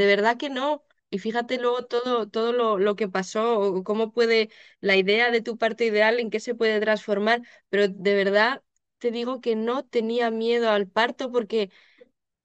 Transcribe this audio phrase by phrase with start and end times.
[0.00, 0.84] de verdad que no.
[1.10, 5.58] Y fíjate luego todo, todo lo, lo que pasó, cómo puede la idea de tu
[5.58, 8.62] parto ideal, en qué se puede transformar, pero de verdad
[8.98, 11.70] te digo que no tenía miedo al parto porque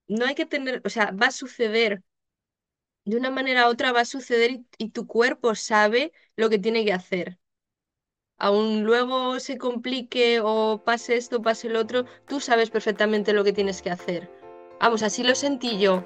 [0.07, 2.03] no hay que tener, o sea, va a suceder,
[3.05, 6.59] de una manera u otra va a suceder y, y tu cuerpo sabe lo que
[6.59, 7.39] tiene que hacer.
[8.37, 13.53] Aún luego se complique o pase esto, pase el otro, tú sabes perfectamente lo que
[13.53, 14.29] tienes que hacer.
[14.79, 16.05] Vamos, así lo sentí yo.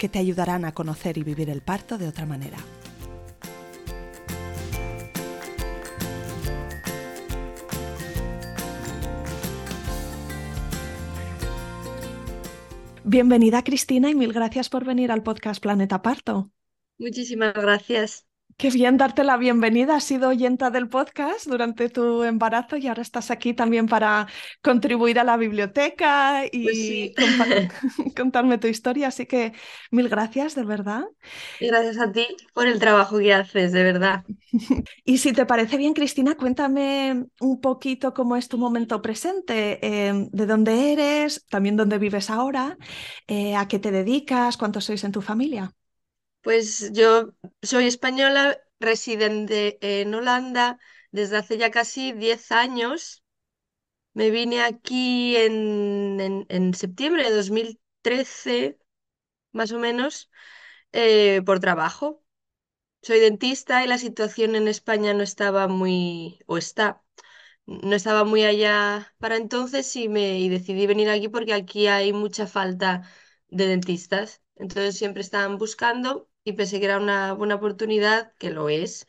[0.00, 2.56] que te ayudarán a conocer y vivir el parto de otra manera.
[13.04, 16.50] Bienvenida Cristina y mil gracias por venir al podcast Planeta Parto.
[16.98, 18.29] Muchísimas gracias.
[18.60, 19.96] Qué bien darte la bienvenida.
[19.96, 24.26] Has sido oyenta del podcast durante tu embarazo y ahora estás aquí también para
[24.60, 27.16] contribuir a la biblioteca y Pues
[28.16, 29.08] contarme tu historia.
[29.08, 29.54] Así que
[29.90, 31.04] mil gracias, de verdad.
[31.58, 34.24] Y gracias a ti por el trabajo que haces, de verdad.
[35.06, 40.28] Y si te parece bien, Cristina, cuéntame un poquito cómo es tu momento presente, eh,
[40.30, 42.76] de dónde eres, también dónde vives ahora,
[43.26, 45.72] eh, a qué te dedicas, cuántos sois en tu familia.
[46.42, 50.78] Pues yo soy española, residente en Holanda
[51.12, 53.22] desde hace ya casi 10 años.
[54.14, 58.78] Me vine aquí en, en- septiembre de 2013,
[59.52, 60.30] más o menos,
[60.92, 62.24] eh, por trabajo.
[63.02, 67.02] Soy dentista y la situación en España no estaba muy, o está,
[67.66, 72.12] no estaba muy allá para entonces y, me, y decidí venir aquí porque aquí hay
[72.14, 73.10] mucha falta
[73.50, 74.42] de dentistas.
[74.56, 79.06] Entonces siempre estaban buscando y pensé que era una buena oportunidad, que lo es,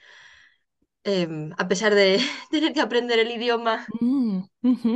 [1.03, 2.08] em, a pesar de
[2.52, 4.42] tener que aprender el idioma, Mm,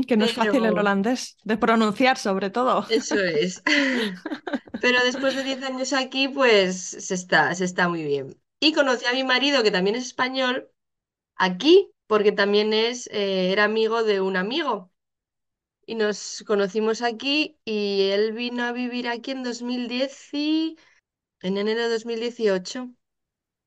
[0.07, 2.85] que no es fácil el holandés, de pronunciar sobre todo.
[2.87, 3.61] eso es.
[4.79, 8.39] Pero después de 10 años aquí, pues se está, se está muy bien.
[8.59, 10.69] Y conocí a mi marido, que también es español,
[11.35, 14.91] aquí, porque también es, eh, era amigo de un amigo.
[15.85, 20.77] Y nos conocimos aquí y él vino a vivir aquí en 2010 y
[21.45, 22.89] en enero de 2018.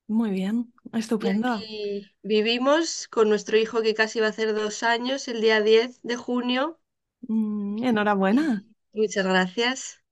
[0.06, 0.72] Muy bien,
[1.20, 1.66] Y estupendo.
[1.68, 6.00] aquí vivimos con nuestro hijo que casi va a hacer dos años, el día 10
[6.02, 6.80] de junio.
[7.28, 8.64] Mm, enhorabuena.
[8.92, 10.02] Y muchas gracias.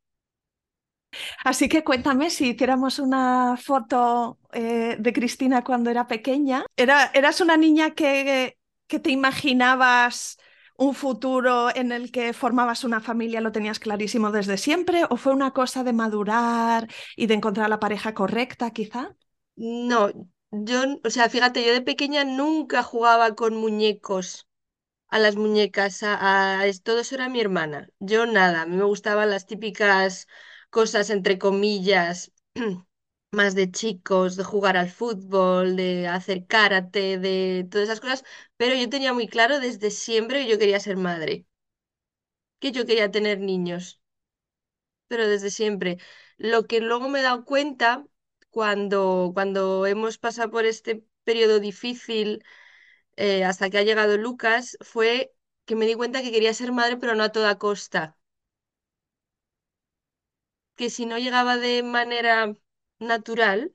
[1.45, 6.65] Así que cuéntame si hiciéramos una foto eh, de Cristina cuando era pequeña.
[6.77, 10.39] ¿Era, eras una niña que, que te imaginabas
[10.79, 15.05] un futuro en el que formabas una familia, lo tenías clarísimo desde siempre?
[15.11, 19.17] ¿O fue una cosa de madurar y de encontrar la pareja correcta, quizá?
[19.57, 20.11] No,
[20.51, 24.47] yo, o sea, fíjate, yo de pequeña nunca jugaba con muñecos,
[25.09, 27.89] a las muñecas, a, a todo eso era mi hermana.
[28.01, 30.29] Yo nada, a mí me gustaban las típicas
[30.71, 32.33] cosas, entre comillas,
[33.37, 38.25] más de chicos, de jugar al fútbol, de hacer karate, de todas esas cosas,
[38.57, 41.47] pero yo tenía muy claro desde siempre que yo quería ser madre,
[42.61, 43.85] que yo quería tener niños.
[45.09, 45.99] pero desde siempre.
[46.37, 48.05] Lo que luego me he dado cuenta
[48.51, 52.45] cuando, cuando hemos pasado por este periodo difícil
[53.17, 55.35] eh, hasta que ha llegado Lucas fue
[55.67, 58.19] que me di cuenta que quería ser madre, pero no a toda costa.
[60.77, 62.55] Que si no llegaba de manera
[63.01, 63.73] natural,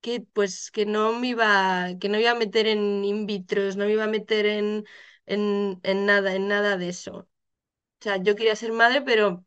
[0.00, 3.84] que pues que no me iba, que no iba a meter en in vitros, no
[3.86, 4.84] me iba a meter en,
[5.26, 7.12] en, en nada, en nada de eso.
[7.18, 7.28] O
[8.02, 9.46] sea, yo quería ser madre, pero,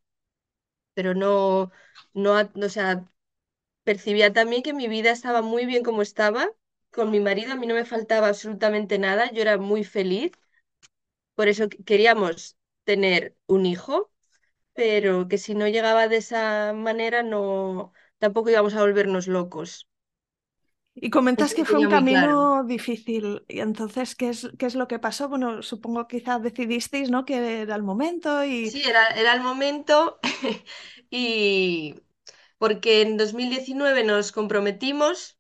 [0.95, 1.71] pero no,
[2.13, 2.33] no,
[2.65, 3.05] o sea,
[3.85, 6.49] Percibía también que mi vida estaba muy bien como estaba,
[6.91, 10.31] con mi marido, a mí no me faltaba absolutamente nada, yo era muy feliz,
[11.35, 14.11] por eso que- queríamos tener un hijo,
[14.73, 17.93] pero que si no llegaba de esa manera, no,
[18.23, 19.69] tampoco íbamos a volvernos locos.
[20.95, 21.89] Y comentas Eso que fue un claro.
[21.89, 23.43] camino difícil.
[23.47, 25.27] Y entonces, ¿qué es, qué es lo que pasó?
[25.29, 27.25] Bueno, supongo quizás decidisteis, ¿no?
[27.25, 28.71] Que era el momento y...
[28.71, 30.19] Sí, era, era el momento
[31.09, 31.95] y
[32.57, 35.37] porque en 2019 nos comprometimos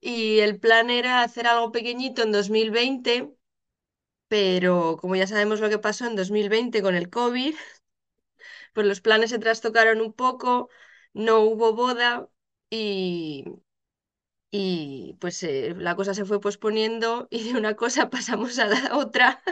[0.00, 3.34] y el plan era hacer algo pequeñito en 2020,
[4.28, 7.54] pero como ya sabemos lo que pasó en 2020 con el COVID,
[8.74, 10.70] pues los planes se trastocaron un poco,
[11.24, 12.28] no hubo boda
[12.70, 13.44] y,
[14.50, 18.96] y pues eh, la cosa se fue posponiendo y de una cosa pasamos a la
[18.96, 19.42] otra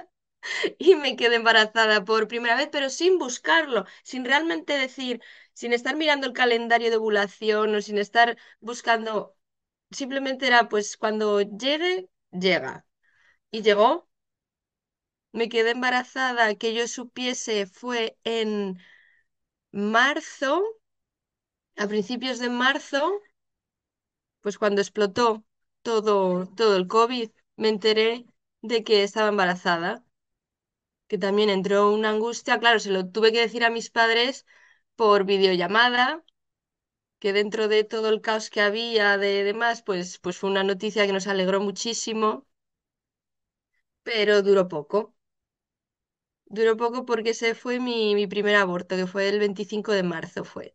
[0.79, 5.23] y me quedé embarazada por primera vez, pero sin buscarlo, sin realmente decir,
[5.55, 9.37] sin estar mirando el calendario de ovulación o sin estar buscando,
[9.91, 12.87] simplemente era pues cuando llegue, llega.
[13.53, 14.09] Y llegó,
[15.33, 18.79] me quedé embarazada, que yo supiese fue en
[19.73, 20.63] marzo,
[21.77, 23.03] a principios de marzo,
[24.41, 25.45] pues cuando explotó
[25.83, 28.27] todo, todo el COVID, me enteré
[28.63, 30.05] de que estaba embarazada.
[31.09, 34.47] que también entró una angustia, claro, se lo tuve que decir a mis padres
[34.97, 36.25] por videollamada,
[37.21, 41.07] que dentro de todo el caos que había de demás, pues, pues fue una noticia
[41.07, 42.47] que nos alegró muchísimo,
[44.03, 45.15] pero duró poco.
[46.57, 50.43] Duró poco porque ese fue mi, mi primer aborto, que fue el 25 de marzo
[50.43, 50.75] fue.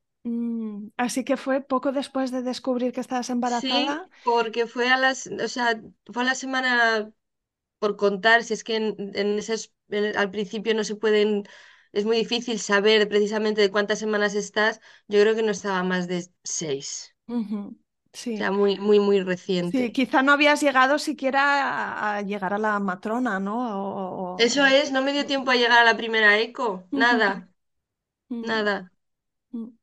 [0.97, 4.09] Así que fue poco después de descubrir que estabas Sí, embarazada.
[4.23, 5.81] porque fue a las, o sea,
[6.11, 7.11] fue a la semana
[7.79, 11.45] por contar, si es que en, en esas, en- al principio no se pueden,
[11.93, 16.07] es muy difícil saber precisamente de cuántas semanas estás, yo creo que no estaba más
[16.09, 17.75] de seis, Ujú,
[18.33, 19.21] o Sí, sea, muy, muy, muy
[19.71, 19.95] sí, reciente.
[19.95, 23.55] quizá no habías llegado siquiera a, llegar a la matrona, ¿no?
[24.37, 27.49] O- Eso es, no me dio tiempo a llegar a la primera eco, nada,
[28.41, 28.91] nada.
[29.53, 29.73] ujú.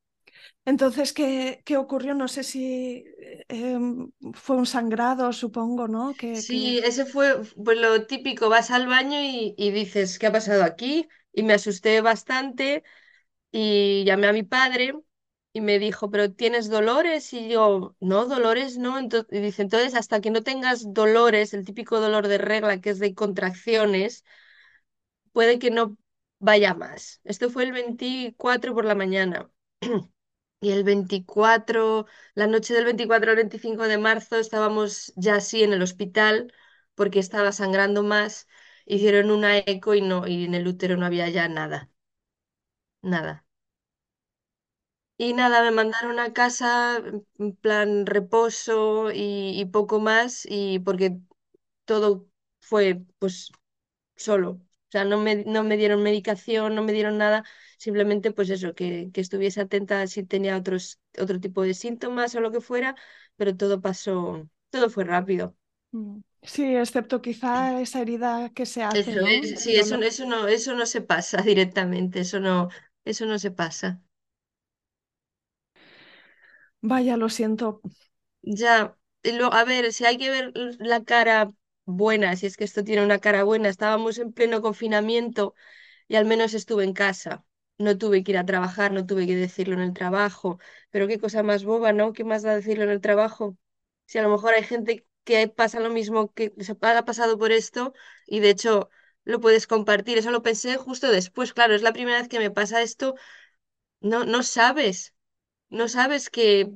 [0.73, 2.15] Entonces, ¿qué, qué ocurrió?
[2.15, 6.17] No sé si eh, em, fue un sangrado, supongo, ¿no?
[6.17, 6.81] Que, Sí, que...
[6.85, 11.09] ese fue pues lo típico, vas al baño y, y dices, ¿qué ha pasado aquí?
[11.32, 12.85] Y me asusté bastante
[13.53, 14.94] y llamé a mi padre
[15.53, 17.32] y me dijo, ¿pero tienes dolores?
[17.35, 18.99] Y yo, no, dolores no.
[18.99, 22.91] Entonces, y dice, entonces hasta que no tengas dolores, el típico dolor de regla que
[22.91, 24.25] es de contracciones,
[25.32, 25.97] puede que no
[26.38, 27.21] vaya más.
[27.25, 29.50] Esto fue el 24 por la mañana.
[30.61, 35.73] Y el 24, la noche del 24 al 25 de marzo estábamos ya así en
[35.73, 36.53] el hospital
[36.95, 38.49] porque estaba sangrando más.
[38.87, 41.91] Hicieron una eco y no, y en el útero no había ya nada,
[43.03, 43.45] nada.
[45.17, 46.99] Y nada, me mandaron a casa
[47.39, 51.19] en plan reposo y, y poco más, y porque
[51.87, 52.29] todo
[52.61, 53.51] fue pues
[54.17, 54.61] solo.
[54.88, 57.44] O sea, no me, no me dieron medicación, no me dieron nada,
[57.79, 62.40] simplemente pues eso, que, que estuviese atenta si tenía otros, otro tipo de síntomas o
[62.40, 62.96] lo que fuera,
[63.37, 65.56] pero todo pasó, todo fue rápido.
[65.93, 66.20] Mm.
[66.43, 69.38] Sí, excepto quizá esa herida que se hace, Eso ¿no?
[69.43, 72.69] es, sí, eso, eso no, eso no se pasa directamente, eso no,
[73.05, 74.02] eso no se pasa.
[76.81, 77.81] Vaya, lo siento.
[78.43, 78.96] Ya,
[79.52, 81.52] a ver, si hay que ver la cara
[81.88, 85.55] buena, si es que esto tiene una cara buena, estábamos en pleno confinamiento
[86.08, 87.44] y al menos estuve en casa.
[87.79, 90.58] No tuve que ir a trabajar, no tuve que decirlo en el trabajo,
[90.90, 92.12] pero qué cosa más boba, ¿no?
[92.12, 93.56] ¿Qué más da decirlo en el trabajo?
[94.06, 97.52] Si a lo mejor hay gente que pasa lo mismo, que se ha pasado por
[97.52, 97.94] esto
[98.26, 98.90] y de hecho
[99.25, 100.19] lo puedes compartir.
[100.19, 103.14] Eso lo pensé justo después, claro, es la primera vez que me pasa esto,
[104.00, 105.14] no, no sabes,
[105.70, 106.73] no sabes que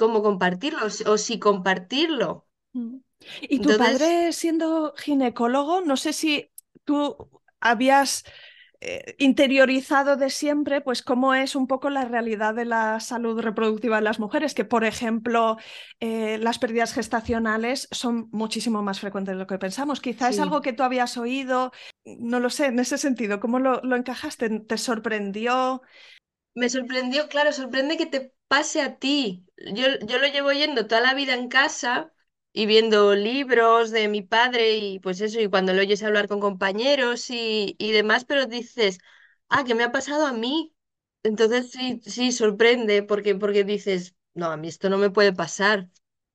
[0.00, 0.80] cómo compartirlo
[1.12, 2.46] o si compartirlo.
[2.72, 2.98] Mm.
[3.42, 6.50] Y tu Entonces, padre siendo ginecólogo, no sé si
[6.84, 7.16] tú
[7.60, 8.24] habías
[8.80, 13.96] eh, interiorizado de siempre, pues cómo es un poco la realidad de la salud reproductiva
[13.96, 15.56] de las mujeres, que por ejemplo
[16.00, 20.00] eh, las pérdidas gestacionales son muchísimo más frecuentes de lo que pensamos.
[20.00, 21.72] Quizá es algo que tú habías oído,
[22.04, 24.60] no lo sé, en ese sentido, ¿cómo lo, lo encajaste?
[24.60, 25.82] ¿Te sorprendió?
[26.54, 29.46] me sorprendió, claro, sorprende que te pase a ti.
[29.56, 32.12] Yo, yo lo llevo yendo toda la vida en casa
[32.52, 36.40] y viendo libros de mi padre y pues eso, y cuando lo oyes hablar con
[36.40, 38.98] compañeros y, y demás, pero dices,
[39.48, 40.74] ah, que me ha pasado a mí.
[41.22, 45.88] Entonces sí, sí, sorprende porque, porque dices, no, a mí esto no me puede pasar.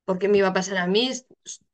[0.04, 1.10] ¿Por qué me iba a pasar a mí?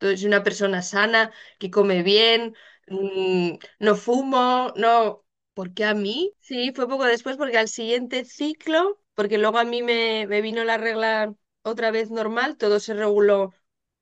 [0.01, 2.55] Soy una persona sana, que come bien,
[2.89, 5.25] mm, no fumo, no.
[5.55, 6.33] ¿Por qué a mí?
[6.41, 10.65] Sí, fue poco después porque al siguiente ciclo, porque luego a mí me, me vino
[10.65, 13.53] la regla otra vez normal, todo se reguló,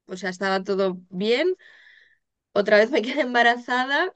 [0.09, 1.57] o sea, estaba todo bien.
[2.53, 4.13] Otra vez me quedé embarazada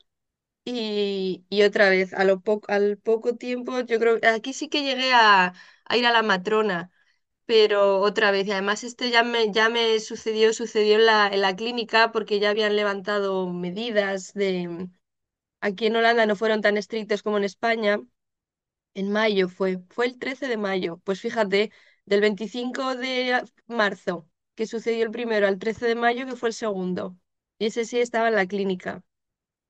[0.65, 4.69] y, y otra vez, a lo poco, al poco tiempo, yo creo que aquí sí
[4.71, 5.55] que llegué a,
[5.97, 6.93] ir a la matrona,
[7.47, 11.41] pero otra vez, y además esto ya me, ya me sucedió, sucedió en la, en
[11.43, 14.89] la clínica porque ya habían levantado medidas de...
[15.61, 18.01] Aquí en Holanda no fueron tan estrictos como en España
[18.95, 20.99] En mayo fue, fue el 13 de mayo.
[21.05, 21.73] Pues fíjate,
[22.07, 26.55] del 25 de marzo, que sucedió el primero, al 13 de mayo, que fue el
[26.55, 27.17] segundo.
[27.59, 29.03] Y ese sí estaba en la clínica.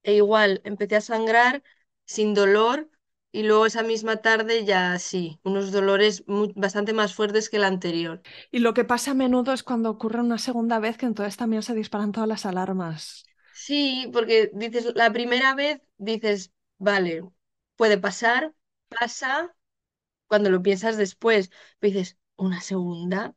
[0.03, 1.63] E igual, empecé a sangrar
[2.07, 2.91] sin dolor
[3.33, 6.25] y luego esa misma tarde ya sí, unos dolores
[6.57, 8.23] bastante más fuertes que el anterior.
[8.51, 11.63] Y lo que pasa a menudo es cuando ocurre una segunda vez que entonces también
[11.63, 13.25] se disparan todas las alarmas.
[13.51, 17.23] Sí, porque dices, la primera vez dices, vale,
[17.77, 18.55] puede pasar,
[18.89, 19.55] pasa,
[20.29, 21.51] cuando lo piensas después,
[21.83, 23.37] dices, ¿una segunda?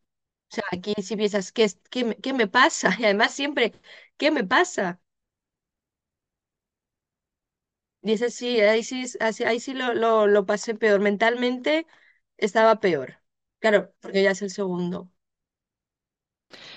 [0.55, 2.89] Sea, aquí si piensas, ¿qué, es- qué, me, qué me pasa?
[2.99, 3.73] Y además siempre,
[4.17, 4.99] ¿qué me pasa?
[8.01, 10.99] Y ese sí, ahí sí, así- ahí sí lo, lo, lo pasé peor.
[11.01, 11.87] Mentalmente
[12.37, 13.19] estaba peor.
[13.59, 15.11] Claro, porque ya es el segundo.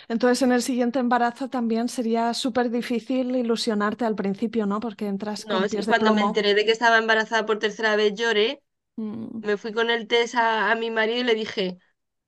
[0.09, 4.81] Entonces, en el siguiente embarazo también sería súper difícil ilusionarte al principio, ¿no?
[4.81, 6.23] Porque entras No, con es que de cuando me plomo.
[6.23, 8.63] enteré de que estaba embarazada por tercera vez lloré,
[8.99, 9.43] Mm.
[9.43, 11.79] me fui con el test a, a mi marido y le dije,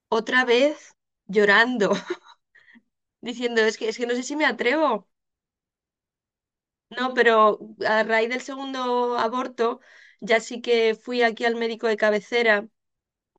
[0.09, 0.95] otra vez
[1.30, 1.92] llorando,
[3.22, 5.08] diciendo, es que, es que no sé si me atrevo.
[6.90, 9.80] No, pero a raíz del segundo aborto,
[10.20, 12.66] ya sí que fui aquí al médico de cabecera,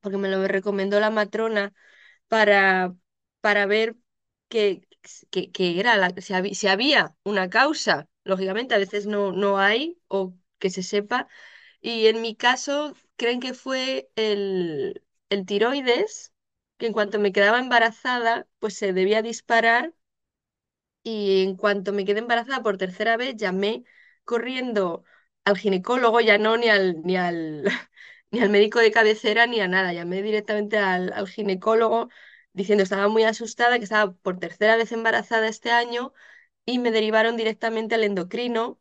[0.01, 1.73] porque me lo recomendó la matrona,
[2.29, 2.95] para,
[3.41, 3.95] para ver
[4.49, 4.87] qué,
[5.31, 8.09] qué era, la, si había, si había una causa.
[8.25, 11.27] Lógicamente, a veces no, no hay, o que se sepa.
[11.81, 16.30] Y en mi caso, creen que fue el, el tiroides,
[16.81, 19.93] que en cuanto me quedaba embarazada, pues se debía disparar
[21.03, 23.83] y en cuanto me quedé embarazada por tercera vez, llamé
[24.23, 25.03] corriendo
[25.45, 27.63] al ginecólogo, ya no ni al, ni al,
[28.31, 29.93] ni al médico de cabecera ni a nada.
[29.93, 32.09] Llamé directamente al, al ginecólogo
[32.53, 36.13] diciendo estaba muy asustada, que estaba por tercera vez embarazada este año
[36.65, 38.79] y me derivaron directamente al endocrino.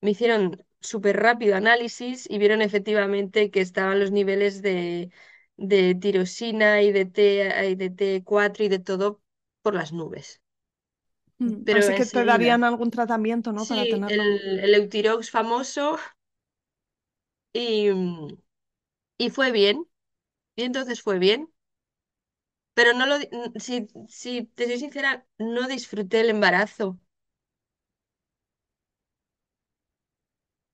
[0.00, 5.10] Me hicieron súper rápido análisis y vieron efectivamente que estaban los niveles de,
[5.56, 9.22] de tirosina y de T, y de T4 y de todo
[9.62, 10.42] por las nubes
[11.38, 11.64] Mm.
[11.64, 13.66] pero Así que te darían algún tratamiento, ¿no?
[13.66, 14.24] Para tenerlo.
[14.26, 15.98] el, el Eutirox famoso
[17.52, 18.28] y, mm,
[19.18, 19.86] y fue bien,
[20.56, 21.50] y entonces fue bien,
[22.74, 26.98] pero no lo, di- n- si, si te soy sincera, no disfruté el embarazo.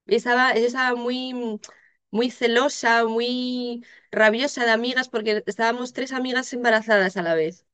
[0.07, 1.59] Y Estaba, yo estaba muy, mm,
[2.11, 7.65] muy celosa, muy rabiosa de amigas porque estábamos tres amigas embarazadas a la vez.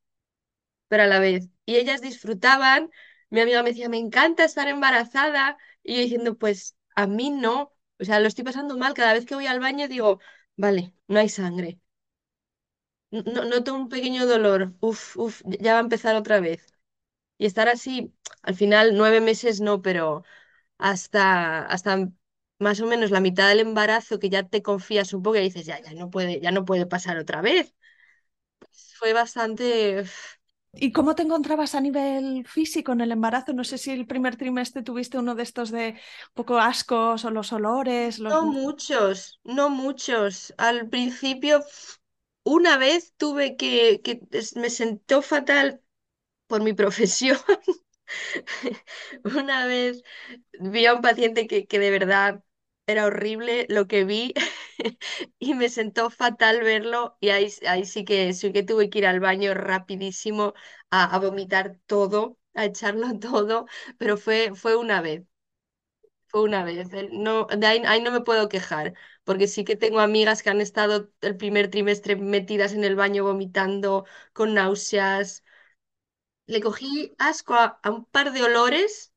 [0.87, 1.49] pero a la vez.
[1.65, 2.89] Y ellas disfrutaban,
[3.29, 7.73] mi amiga me decía, me encanta estar embarazada, y yo diciendo, pues a mí no,
[7.99, 10.19] o sea, lo estoy pasando mal, cada vez que voy al baño digo,
[10.55, 11.79] vale, no hay sangre,
[13.11, 16.65] no, noto un pequeño dolor, uf, uf, ya va a empezar otra vez.
[17.39, 18.13] Y estar así,
[18.43, 20.23] al final, nueve meses no, pero
[20.77, 22.09] hasta, hasta
[22.59, 25.65] más o menos la mitad del embarazo que ya te confías un poco y dices,
[25.65, 27.73] ya, ya no puede, ya no puede pasar otra vez.
[28.99, 30.05] Fue bastante...
[30.79, 33.53] ¿Y cómo te encontrabas a nivel físico en el embarazo?
[33.53, 37.31] No sé si el primer trimestre tuviste uno de estos de un poco ascos o
[37.31, 38.39] los olores, los...
[38.39, 40.53] No muchos, no muchos.
[40.57, 41.63] Al principio,
[42.43, 44.21] una vez tuve que, que
[44.55, 45.81] me sentó fatal
[46.47, 47.37] por mi profesión.
[49.23, 50.03] Una vez
[50.59, 52.43] vi a un paciente que, que de verdad
[52.87, 54.33] era horrible lo que vi
[55.39, 59.07] y me sentó fatal verlo y ahí, ahí sí que, sí que tuve que ir
[59.07, 60.53] al baño rapidísimo
[60.89, 63.67] a, a vomitar todo, a echarlo todo,
[63.97, 65.23] pero fue, fue una vez.
[66.27, 66.89] Fue una vez.
[67.11, 70.61] No, de ahí, ahí no me puedo quejar, porque sí que tengo amigas que han
[70.61, 75.43] estado el primer trimestre metidas en el baño vomitando, con náuseas.
[76.53, 76.89] Le cogí
[77.27, 79.13] asco a un par de olores,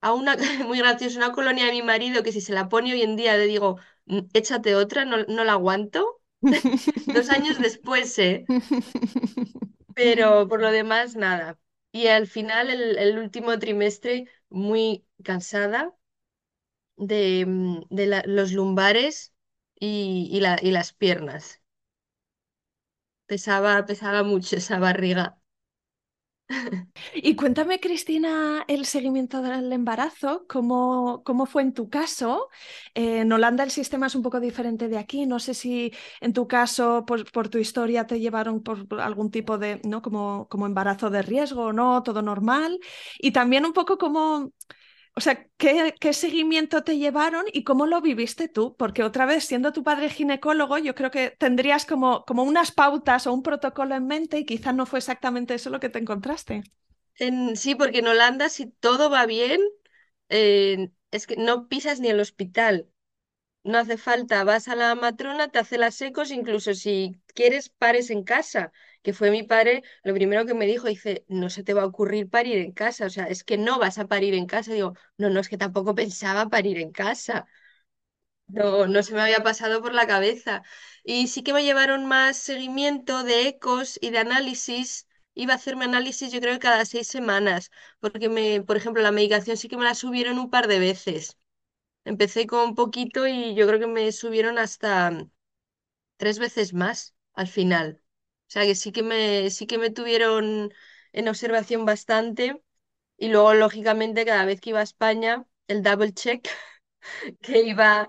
[0.00, 3.02] a una, muy graciosa, una colonia de mi marido que si se la pone hoy
[3.02, 6.22] en día le digo, "Mm, échate otra, no, no la aguanto.
[7.12, 8.50] Dos años después, ¿eh?
[9.94, 11.58] Pero por lo demás, nada.
[11.92, 15.94] Y al final, el, el último trimestre, muy cansada
[16.96, 19.34] de, mm, de la- los lumbares
[19.78, 21.60] y, y, la- y las piernas.
[23.26, 25.39] Pesaba, pesaba mucho esa barriga.
[27.14, 32.48] Y cuéntame, Cristina, el seguimiento del embarazo, ¿cómo, cómo fue en tu caso?
[32.94, 35.26] Eh, en Holanda el sistema es un poco diferente de aquí.
[35.26, 39.58] No sé si en tu caso, por, por tu historia, te llevaron por algún tipo
[39.58, 40.02] de, ¿no?
[40.02, 42.78] Como, como embarazo de riesgo o no, todo normal.
[43.18, 44.52] Y también un poco como,
[45.20, 48.74] o sea, ¿qué, seguimiento te llevaron y cómo lo viviste tú?
[48.78, 53.26] Porque otra vez, siendo tu padre ginecólogo, yo creo que tendrías como, como unas pautas
[53.26, 56.62] o un protocolo en mente y quizás no fue exactamente eso lo que te encontraste.
[57.16, 59.60] En, sí, porque en Holanda, si todo va bien,
[60.30, 62.88] eh, es que no pisas ni el hospital.
[63.62, 68.08] No hace falta, vas a la matrona, te hace las ecos, incluso si quieres pares
[68.08, 68.72] en casa,
[69.02, 71.86] que fue mi padre, lo primero que me dijo, dice, no se te va a
[71.86, 74.72] ocurrir parir en casa, o sea, es que no vas a parir en casa.
[74.72, 77.46] Digo, no, no, es que tampoco pensaba parir en casa.
[78.48, 80.62] No, no se me había pasado por la cabeza.
[81.04, 85.06] Y sí que me llevaron más seguimiento de ecos y de análisis.
[85.34, 89.12] Iba a hacerme análisis yo creo que cada seis semanas, porque me, por ejemplo, la
[89.12, 91.38] medicación sí que me la subieron un par de veces.
[92.04, 95.26] Empecé con poquito y yo creo que me subieron hasta
[96.18, 97.99] tres veces más al final.
[98.50, 100.72] O sea que sí que me, sí que me tuvieron
[101.12, 102.62] en observación bastante.
[103.18, 106.48] Y luego, lógicamente, cada vez que iba a España, el double check
[107.42, 108.08] que iba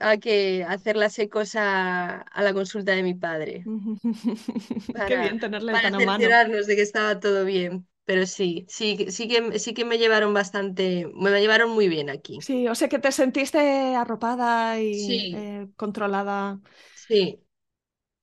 [0.00, 3.68] a que hacer las ecos a, a la consulta de mi padre
[5.04, 7.88] Qué para, bien tenerle para tan cerciorarnos de que estaba todo bien.
[8.04, 12.46] Pero sí, sí, sí que, sí que me llevaron bastante, me llevaron muy bien aquí.
[12.46, 16.60] Sí, o sea que te sentiste arropada y Sí, eh, controlada.
[16.94, 17.43] sí.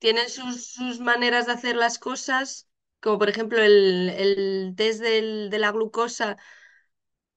[0.02, 2.68] Tienen sus, sus maneras de hacer las cosas,
[3.00, 6.36] como por ejemplo el, el test del- de la glucosa,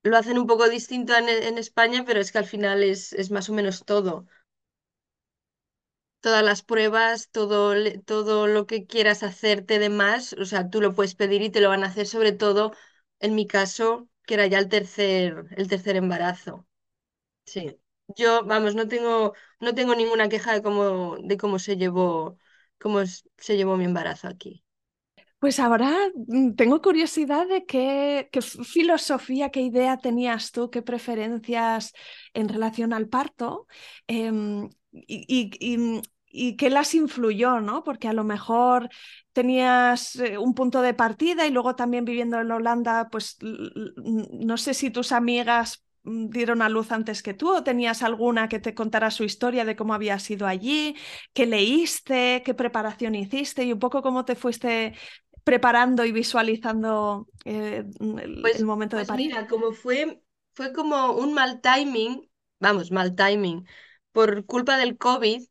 [0.03, 3.29] lo hacen un poco distinto en, en España, pero es que al final es, es
[3.31, 4.25] más o menos todo.
[6.21, 7.73] todas las pruebas, todo,
[8.05, 11.61] todo lo que quieras hacerte de más, o sea, tú lo puedes pedir y te
[11.61, 12.73] lo van a hacer, sobre todo
[13.19, 16.67] en mi caso, que era ya el tercer, el tercer embarazo.
[17.45, 17.77] Sí.
[18.17, 22.37] Yo, vamos, no tengo, no tengo ninguna queja de cómo, de cómo se llevó,
[22.79, 24.63] cómo se llevó mi embarazo aquí.
[25.39, 25.93] Pues ahora
[26.27, 31.93] mm, tengo curiosidad de qué, qué filosofía, qué idea tenías tú, qué preferencias
[32.33, 33.67] en relación al parto
[34.07, 36.01] em, y, y-
[36.31, 37.83] y- qué las influyó, ¿no?
[37.83, 38.89] Porque a lo mejor
[39.33, 43.37] tenías eh, un punto de partida y luego también viviendo en Holanda, pues
[44.03, 48.47] no sé si tus amigas mm, dieron a luz antes que tú o tenías alguna
[48.49, 50.95] que te contara su historia de cómo había sido allí,
[51.33, 54.93] qué leíste, qué preparación hiciste y un poco cómo te fuiste
[55.43, 59.27] preparando y visualizando eh, el, el Pues, momento de pues parir.
[59.27, 60.21] mira, como fue,
[60.53, 63.67] fue como un mal timing, vamos, mal timing,
[64.11, 65.43] por culpa del COVID.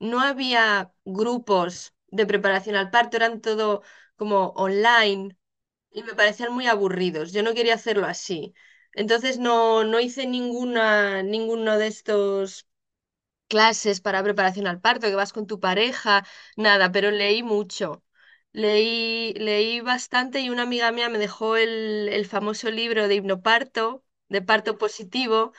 [0.00, 3.82] no había grupos de preparación al parto, eran todo
[4.16, 5.36] como online
[5.92, 7.32] y me parecían muy aburridos.
[7.32, 8.54] Yo no quería hacerlo así.
[8.94, 12.66] Entonces no, no hice ninguna, ninguno de estos
[13.48, 16.26] clases para preparación al parto, que vas con tu pareja,
[16.56, 18.04] nada, pero leí mucho.
[18.52, 24.04] Leí, leí bastante y una amiga mía me dejó el, el famoso libro de hipnoparto,
[24.28, 25.52] de parto positivo,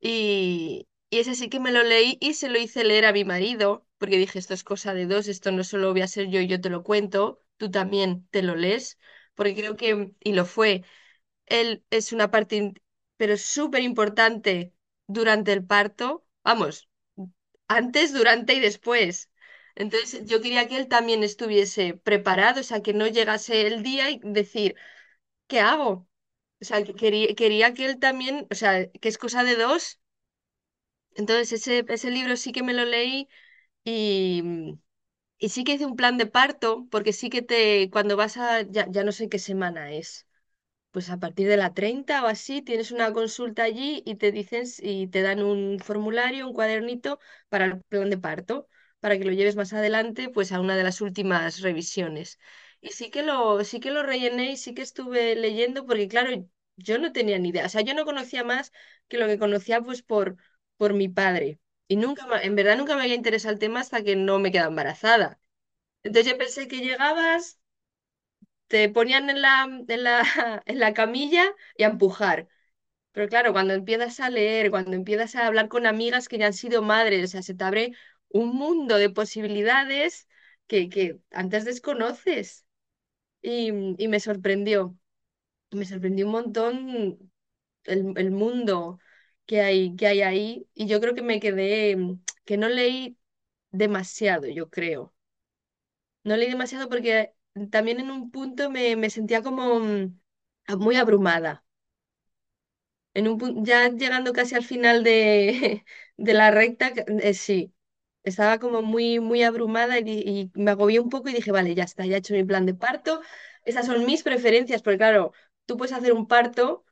[0.00, 3.24] y, y ese sí que me lo leí y se lo hice leer a mi
[3.24, 6.40] marido, porque dije, esto es cosa de dos, esto no solo voy a ser yo
[6.40, 8.98] y yo te lo cuento, tú también te lo lees,
[9.34, 10.84] porque creo que, y lo fue,
[11.46, 12.74] él es una parte,
[13.16, 14.74] pero súper importante
[15.06, 16.88] durante el parto, vamos,
[17.68, 19.30] antes, durante y después.
[19.74, 24.10] Entonces yo quería que él también estuviese preparado, o sea, que no llegase el día
[24.10, 24.76] y decir,
[25.48, 26.08] ¿qué hago?
[26.62, 30.00] O sea, que quería, quería que él también, o sea, que es cosa de dos
[31.14, 33.28] entonces ese, ese libro sí que me lo leí
[33.84, 34.42] y,
[35.38, 38.62] y sí que hice un plan de parto, porque sí que te, cuando vas a,
[38.62, 40.25] ya, ya no sé qué semana es,
[40.96, 44.64] pues a partir de la 30 o así, tienes una consulta allí y te dicen
[44.80, 47.18] y te dan un formulario, un cuadernito
[47.50, 48.68] para el plan de parto,
[49.00, 52.38] para que lo lleves más adelante, pues a una de las últimas revisiones.
[52.80, 56.30] Y sí que lo, sí que lo rellené y sí que estuve leyendo, porque claro,
[56.76, 58.72] yo no tenía ni idea, o sea, yo no conocía más
[59.08, 60.36] que lo que conocía pues por,
[60.78, 61.60] por mi padre.
[61.88, 64.68] Y nunca, en verdad nunca me había interesado el tema hasta que no me quedaba
[64.70, 65.40] embarazada.
[66.02, 67.58] Entonces yo pensé que llegabas
[68.68, 71.44] te ponían en la, en la, en la camilla
[71.76, 72.48] y a empujar.
[73.12, 76.52] Pero claro, cuando empiezas a leer, cuando empiezas a hablar con amigas que ya han
[76.54, 77.92] sido madres, o sea, se te abre
[78.30, 80.28] un mundo de posibilidades
[80.66, 82.66] que, que antes desconoces.
[83.42, 83.70] Y,
[84.02, 84.96] y me sorprendió,
[85.72, 87.32] me sorprendió un montón
[87.84, 88.98] el, el mundo
[89.46, 90.68] que hay, que hay ahí.
[90.74, 91.96] Y yo creo que me quedé,
[92.44, 93.18] que no leí
[93.72, 95.14] demasiado, yo creo.
[96.24, 97.32] No leí demasiado porque
[97.70, 100.18] también en un punto me, me sentía como mm,
[100.78, 101.64] muy abrumada.
[103.14, 105.84] En un ya llegando casi al final de,
[106.16, 106.92] de la recta,
[107.22, 107.72] eh, sí,
[108.24, 112.04] estaba como muy, muy abrumada y me agobié un poco y dije, vale, ya está,
[112.06, 113.20] ya he hecho mi plan de parto.
[113.64, 115.32] Esas son mis preferencias, porque claro,
[115.66, 116.84] tú puedes hacer un parto,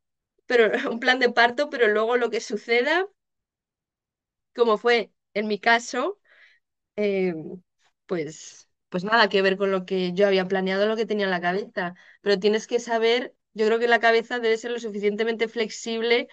[0.46, 3.06] pero un plan de parto, pero luego lo que suceda,
[4.54, 6.18] como fue en mi caso,
[6.96, 7.34] eh,
[8.06, 8.63] pues,
[8.94, 11.40] pues nada que ver con lo que yo había planeado, lo que tenía en la
[11.40, 11.96] cabeza.
[12.22, 16.28] Pero tienes que saber, yo creo que la cabeza debe ser lo suficientemente flexible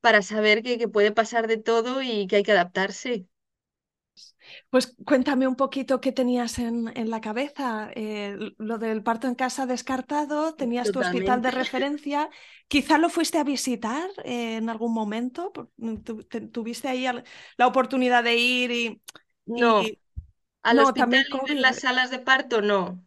[0.00, 3.26] para saber que, que puede pasar de todo y que hay que adaptarse.
[4.70, 7.90] Pues cuéntame un poquito qué tenías en, en la cabeza.
[7.94, 12.30] Eh, lo del parto en casa descartado, tenías tu hospital de referencia.
[12.68, 15.52] Quizá lo fuiste a visitar eh, en algún momento.
[16.30, 17.06] Te- ¿Tuviste ahí
[17.56, 19.02] la oportunidad de ir y,
[19.46, 19.98] No, y...
[20.62, 21.52] al No, hospital también COVID.
[21.60, 23.04] las salas de parto, no.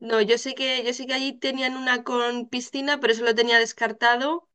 [0.00, 3.34] No, yo sé que, yo sé que allí tenían una con piscina, pero eso lo
[3.34, 4.48] tenía descartado.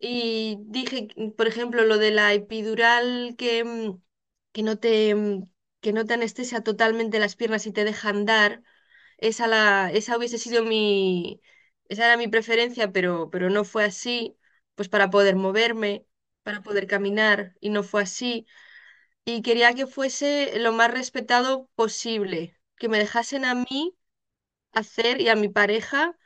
[0.00, 4.00] Y dije, por ejemplo, lo de la epidural que, mm,
[4.52, 5.48] que no te, mm,
[5.80, 8.62] que no te anestesia totalmente las piernas y te deja andar.
[9.18, 11.40] Esa, la, esa hubiese sido mi,
[11.88, 14.36] esa era mi preferencia, pero, pero no fue así,
[14.76, 16.06] pues para poder moverme,
[16.44, 18.46] para poder caminar, y no fue así.
[19.24, 23.96] Y quería que fuese lo más respetado posible, que me dejasen a mí
[24.72, 26.18] hacer y a mi pareja,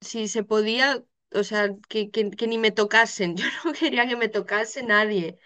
[0.00, 1.04] si se podía,
[1.34, 3.36] o sea, que, que, que ni me tocasen.
[3.38, 5.38] Yo no quería que me tocase nadie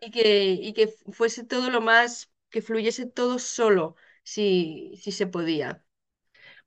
[0.00, 5.26] y que, y que fuese todo lo más, que fluyese todo solo, si, si se
[5.28, 5.84] podía.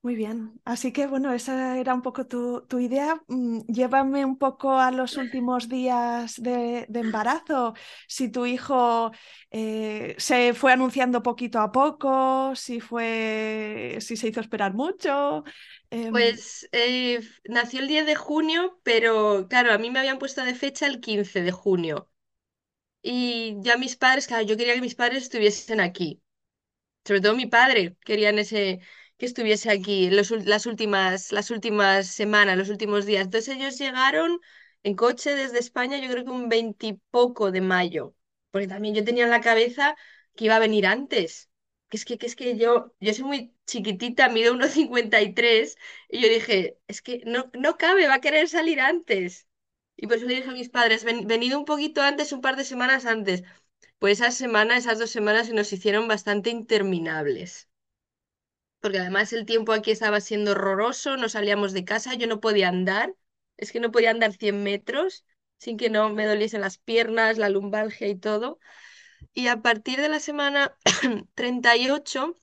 [0.04, 3.24] Muy bien, así que bueno, esa era un poco tu, tu idea.
[3.30, 7.74] Mm, Llévame un poco a los últimos días de, embarazo,
[8.06, 9.12] si tu hijo
[9.50, 15.46] eh, se fue anunciando poquito a poco, si fue, si se hizo esperar mucho.
[15.90, 20.44] Em, Pues eh, nació el 10 de junio, pero claro, a mí me habían puesto
[20.44, 22.10] de fecha el 15 de junio.
[23.02, 26.22] Y ya mis padres, claro, yo quería que mis padres estuviesen aquí.
[27.06, 28.82] Sobre todo mi padre quería en ese,
[29.18, 33.26] que estuviese aquí los las últimas, las últimas semanas, los últimos días.
[33.26, 34.40] Entonces ellos llegaron
[34.84, 38.16] en coche desde España, yo creo que un veintipoco de mayo.
[38.52, 39.96] Porque también yo tenía en la cabeza
[40.36, 41.50] que iba a venir antes.
[41.90, 45.34] Que es que, que es que yo, yo soy muy chiquitita, mido uno cincuenta y
[45.34, 45.78] tres
[46.10, 49.48] y yo dije, es que no, no cabe, va a querer salir antes.
[49.96, 52.56] Y por eso le dije a mis padres, "Ven- venid un poquito antes, un par
[52.56, 53.44] de semanas antes.
[54.00, 57.70] Pues esa semana, esas dos semanas se nos hicieron bastante interminables.
[58.84, 62.70] Porque además el tiempo aquí estaba siendo horroroso, no salíamos de casa, yo no podía
[62.70, 63.16] andar,
[63.58, 65.26] es que no podía andar 100 metros
[65.60, 68.60] sin que no me doliesen las piernas, la lumbalgia y todo.
[69.34, 70.78] Y a partir de la semana
[71.36, 72.40] 38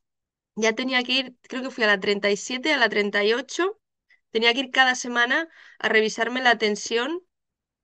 [0.57, 3.81] ya tenía que ir, creo que fui a la 37, a la 38,
[4.31, 5.49] tenía que ir cada semana
[5.79, 7.23] a revisarme la tensión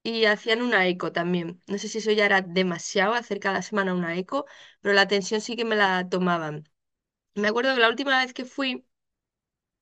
[0.05, 1.63] y hacían una eco también.
[1.69, 4.47] No sé si eso ya era demasiado, hacer cada semana una eco,
[4.83, 6.69] pero la tensión sí que me la tomaban.
[7.37, 8.85] Me acuerdo que la última vez que fui,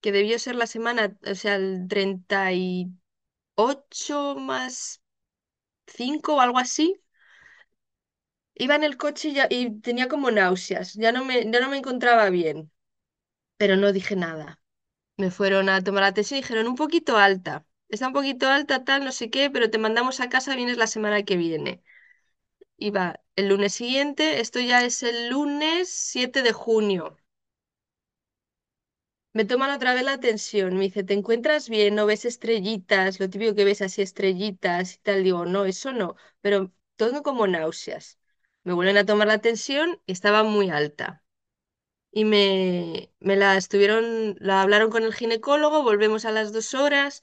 [0.03, 5.03] que debió ser la semana, o sea, el 38 más
[5.87, 7.01] 5 o algo así,
[8.55, 11.69] iba en el coche y, ya- y tenía como náuseas, ya no me, ya no
[11.71, 12.71] me encontraba bien,
[13.59, 14.61] pero no dije nada.
[15.19, 17.67] Me fueron a tomar la tensión y dijeron un poquito alta.
[17.91, 20.89] Está un poquito alta, tal, no sé qué, pero te mandamos a casa, vienes la
[20.89, 21.85] semana que viene.
[22.79, 27.17] Iba el lunes siguiente, esto ya es el lunes 7 de junio.
[29.35, 31.95] Me toman otra vez la tensión, me dice, ¿te encuentras bien?
[31.97, 33.19] ¿No ves estrellitas?
[33.21, 35.25] Lo típico que ves así estrellitas y tal.
[35.25, 38.19] Digo, no, eso no, pero todo como náuseas.
[38.63, 41.23] Me vuelven a tomar la tensión y estaba muy alta.
[42.13, 47.23] Y me, me la estuvieron, la hablaron con el ginecólogo, volvemos a las dos horas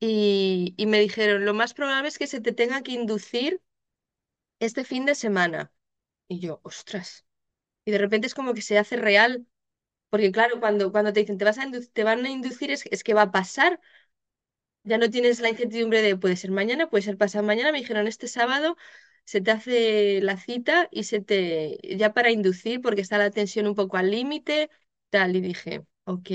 [0.00, 3.62] y, y me dijeron, lo más probable es que se te tenga que inducir
[4.60, 5.72] este fin de semana.
[6.28, 7.26] Y yo, ostras.
[7.86, 9.46] Y de repente es como que se hace real,
[10.16, 13.04] porque claro, cuando, cuando te dicen te vas a te van a inducir es, es
[13.04, 13.80] que va a pasar,
[14.84, 18.06] ya no tienes la incertidumbre de puede ser mañana, puede ser pasado mañana, me dijeron
[18.06, 18.76] este sábado
[19.24, 23.66] se te hace la cita y se te, ya para inducir, porque está la tensión
[23.66, 24.70] un poco al límite,
[25.10, 26.28] tal, y dije, ok,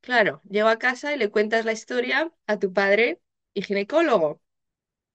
[0.00, 3.20] claro, llego a casa y le cuentas la historia a tu padre
[3.54, 4.40] y ginecólogo.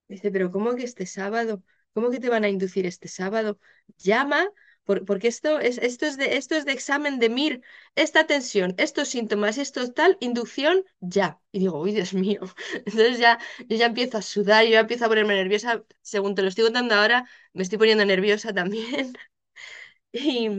[0.08, 1.64] Dice, pero ¿cómo que este sábado?
[1.94, 3.60] ¿Cómo que te van a inducir este sábado?
[3.98, 4.48] Llama,
[4.90, 7.62] por- porque esto es, esto es de, esto es de examen de MIR,
[7.96, 11.40] esta tensión, estos síntomas, esto tal, inducción, ya.
[11.52, 12.42] Y digo, uy, Dios mío.
[12.86, 15.84] Entonces ya, yo ya empiezo a sudar, yo ya empiezo a ponerme nerviosa.
[16.02, 19.14] Según te lo estoy contando ahora, me estoy poniendo nerviosa también.
[20.12, 20.50] Y,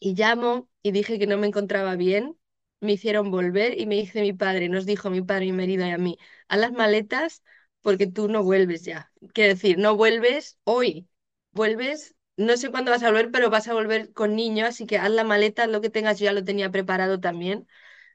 [0.00, 2.38] y llamo y dije que no me encontraba bien.
[2.80, 5.90] Me hicieron volver y me dice mi padre, nos dijo mi padre, mi marido y
[5.90, 7.42] a mí, a las maletas
[7.82, 9.12] porque tú no vuelves ya.
[9.34, 11.08] Quiero decir, no vuelves hoy,
[11.52, 14.98] vuelves, no sé cuándo vas a volver, pero vas a volver con niño, así que
[14.98, 17.66] haz la maleta, haz lo que tengas, yo ya lo tenía preparado también,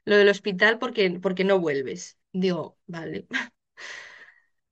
[0.04, 2.18] lo del hospital porque, porque no vuelves.
[2.32, 3.26] Digo, vale.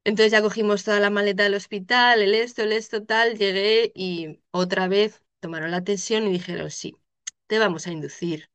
[0.05, 4.41] Entonces ya cogimos toda la maleta del hospital, el esto, el esto, tal, llegué y
[4.51, 6.97] otra vez tomaron la tensión y dijeron, sí,
[7.47, 8.49] te vamos a inducir.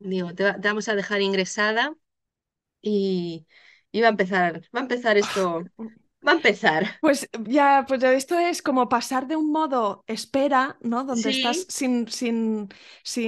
[0.00, 1.96] Digo, te, va- te vamos a dejar ingresada
[2.82, 3.46] y,
[3.92, 5.64] y va a empezar, va a empezar esto.
[6.26, 6.84] Va a empezar.
[7.00, 11.04] Pues ya, pues esto es como pasar de un modo espera, ¿no?
[11.04, 12.68] Donde estás sin, sin,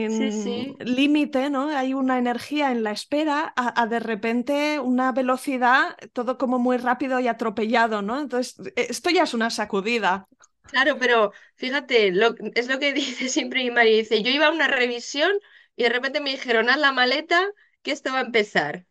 [0.07, 0.77] sí, sin sí.
[0.81, 1.68] límite, ¿no?
[1.68, 6.79] Hay una energía en la espera, a, a de repente una velocidad, todo como muy
[6.79, 8.18] rápido y atropellado, ¿no?
[8.20, 10.27] Entonces, esto ya es una sacudida.
[10.66, 13.98] Claro, pero fíjate, lo, es lo que dice siempre mi marido.
[13.98, 15.33] Dice, yo iba a una revisión
[15.77, 17.46] y de repente me dijeron, haz la maleta,
[17.83, 18.87] que esto va a empezar.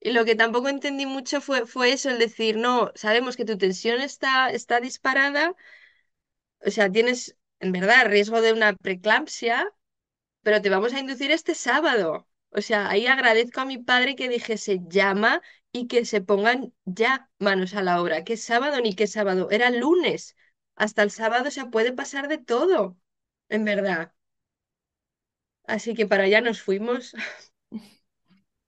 [0.00, 3.58] Y lo que tampoco entendí mucho fue, fue eso, el decir, no, sabemos que tu
[3.58, 5.54] tensión está, está disparada,
[6.66, 9.72] o sea, tienes en verdad riesgo de una preeclampsia,
[10.42, 12.28] pero te vamos a inducir este sábado.
[12.50, 17.30] O sea, ahí agradezco a mi padre que dijese llama y que se pongan ya
[17.38, 18.24] manos a la obra.
[18.24, 19.50] ¿Qué sábado ni qué sábado?
[19.50, 20.36] Era lunes.
[20.76, 22.98] Hasta el sábado se puede pasar de todo,
[23.50, 24.14] en verdad.
[25.74, 27.14] Así que para allá nos fuimos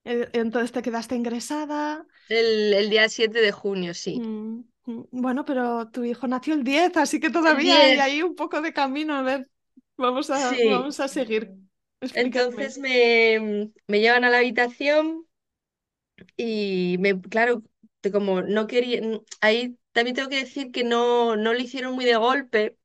[0.05, 2.07] Entonces te quedaste ingresada.
[2.29, 4.21] el, el día 7 de junio, sí.
[4.21, 8.23] Mm, mm, Bueno, pero tu hijo nació el 10, así que todavía hay 10, ahí
[8.23, 9.15] un poco de camino.
[9.15, 9.51] A ver,
[9.97, 10.59] vamos a, sí.
[10.63, 11.55] vamos a seguir.
[12.01, 12.47] Explícame.
[12.55, 15.27] Entonces me, me llevan a la habitación
[16.37, 17.63] y me, claro,
[18.13, 19.01] como no quería,
[19.41, 22.77] ahí también tengo que decir que no, no lo hicieron muy de golpe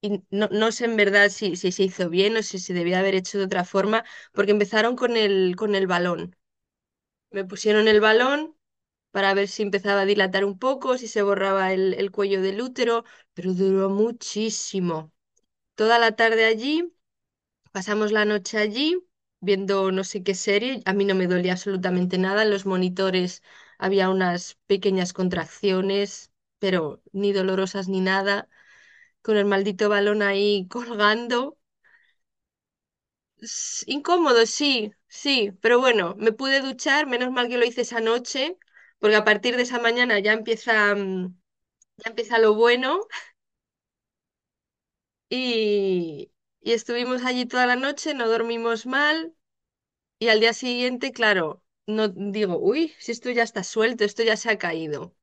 [0.00, 2.98] y no, no sé en verdad si, si se hizo bien o si se debía
[3.00, 6.36] haber hecho de otra forma, porque empezaron con el, con el balón.
[7.36, 8.56] Me pusieron el balón
[9.12, 12.60] para ver si empezaba a dilatar un poco, si se borraba el, el cuello del
[12.62, 15.12] útero, pero duró muchísimo.
[15.76, 16.92] Toda la tarde allí.
[17.72, 18.98] Pasamos la noche allí
[19.40, 20.82] viendo no sé qué serie.
[20.86, 22.42] A mí no me dolía absolutamente nada.
[22.44, 23.42] En los monitores
[23.78, 28.48] había unas pequeñas contracciones, pero ni dolorosas ni nada.
[29.22, 31.55] Con el maldito balón ahí colgando.
[33.86, 37.06] Incómodo, sí, sí, pero bueno, me pude duchar.
[37.06, 38.56] Menos mal que lo hice esa noche,
[38.98, 41.36] porque a partir de esa mañana ya empieza, mm,
[41.98, 43.00] ya empieza lo bueno.
[45.28, 49.34] Y, y estuvimos allí toda la noche, no dormimos mal.
[50.20, 54.36] Y al día siguiente, claro, no digo, uy, si esto ya está suelto, esto ya
[54.38, 55.16] se ha caído.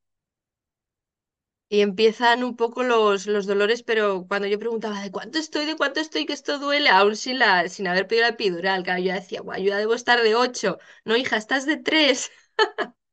[1.74, 5.76] Y empiezan un poco los, los dolores, pero cuando yo preguntaba de cuánto estoy, de
[5.76, 9.14] cuánto estoy, que esto duele, aún sin, la, sin haber pedido la epidural, claro, yo
[9.14, 10.78] decía, guau, yo ya debo estar de ocho.
[11.06, 12.32] No, hija, estás de tres.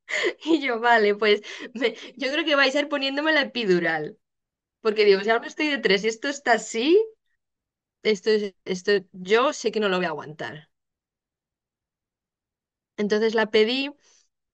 [0.44, 1.42] Y yo, vale, pues
[2.16, 4.18] yo creo que vais a ir poniéndome la epidural.
[4.82, 6.98] Porque digo, si aún estoy de tres y esto está así,
[8.02, 10.68] esto, es- esto yo sé que no lo voy a aguantar.
[12.96, 13.90] Entonces la pedí.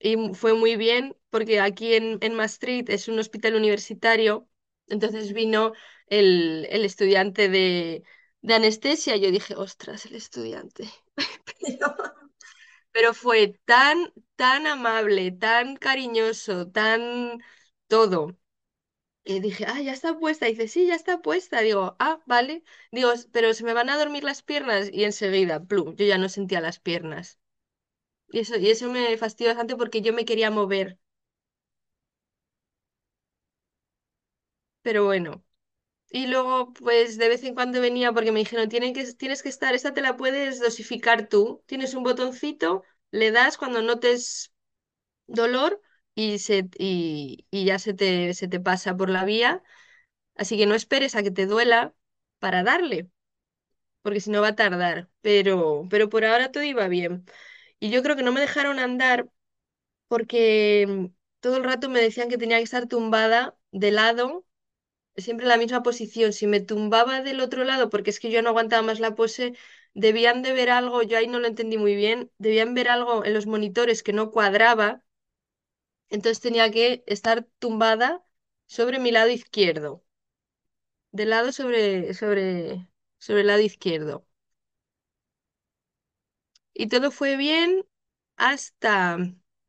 [0.00, 4.48] Y fue muy bien porque aquí en, en Maastricht es un hospital universitario,
[4.88, 5.72] entonces vino
[6.08, 8.02] el, el estudiante de,
[8.42, 9.16] de anestesia.
[9.16, 10.88] Yo dije, ostras, el estudiante.
[12.92, 17.38] Pero, fue tan, tan amable, tan cariñoso, tan
[17.88, 18.36] todo.
[19.24, 20.46] Y dije, ah, ya está puesta.
[20.46, 21.60] dice, sí, ya está puesta.
[21.62, 22.64] Digo, ah, vale.
[22.92, 24.90] Digo, "S- pero se me van a dormir las piernas.
[24.92, 27.40] Y enseguida, plum, yo ya no sentía las piernas.
[28.30, 30.98] Y eso, y eso me fastidió bastante porque yo me quería mover.
[34.86, 35.44] Pero bueno.
[36.10, 39.48] Y luego, pues de vez en cuando venía porque me dijeron, "Tienen que, tienes que
[39.50, 41.62] estar, esta te la puedes dosificar tú.
[41.66, 44.52] Tienes un botoncito, le das cuando notes
[45.28, 45.80] dolor
[46.14, 49.62] y, se, y, y ya se te, se te pasa por la vía.
[50.36, 51.94] Así que no esperes a que te duela
[52.40, 53.10] para darle,
[54.02, 55.10] porque si no va a tardar.
[55.20, 57.24] Pero, pero por ahora todo iba bien.
[57.80, 59.30] Y yo creo que no me dejaron andar
[60.08, 64.45] porque todo el rato me decían que tenía que estar tumbada de lado
[65.16, 66.32] siempre en la misma posición.
[66.32, 69.54] Si me tumbaba del otro lado, porque es que yo no aguantaba más la pose,
[69.94, 73.34] debían de ver algo, yo ahí no lo entendí muy bien, debían ver algo en
[73.34, 75.02] los monitores que no cuadraba,
[76.10, 78.24] entonces tenía que estar tumbada
[78.66, 80.04] sobre mi lado izquierdo,
[81.12, 84.24] de lado sobre, sobre, sobre el lado izquierdo.
[86.74, 87.84] Y todo fue bien
[88.36, 89.18] hasta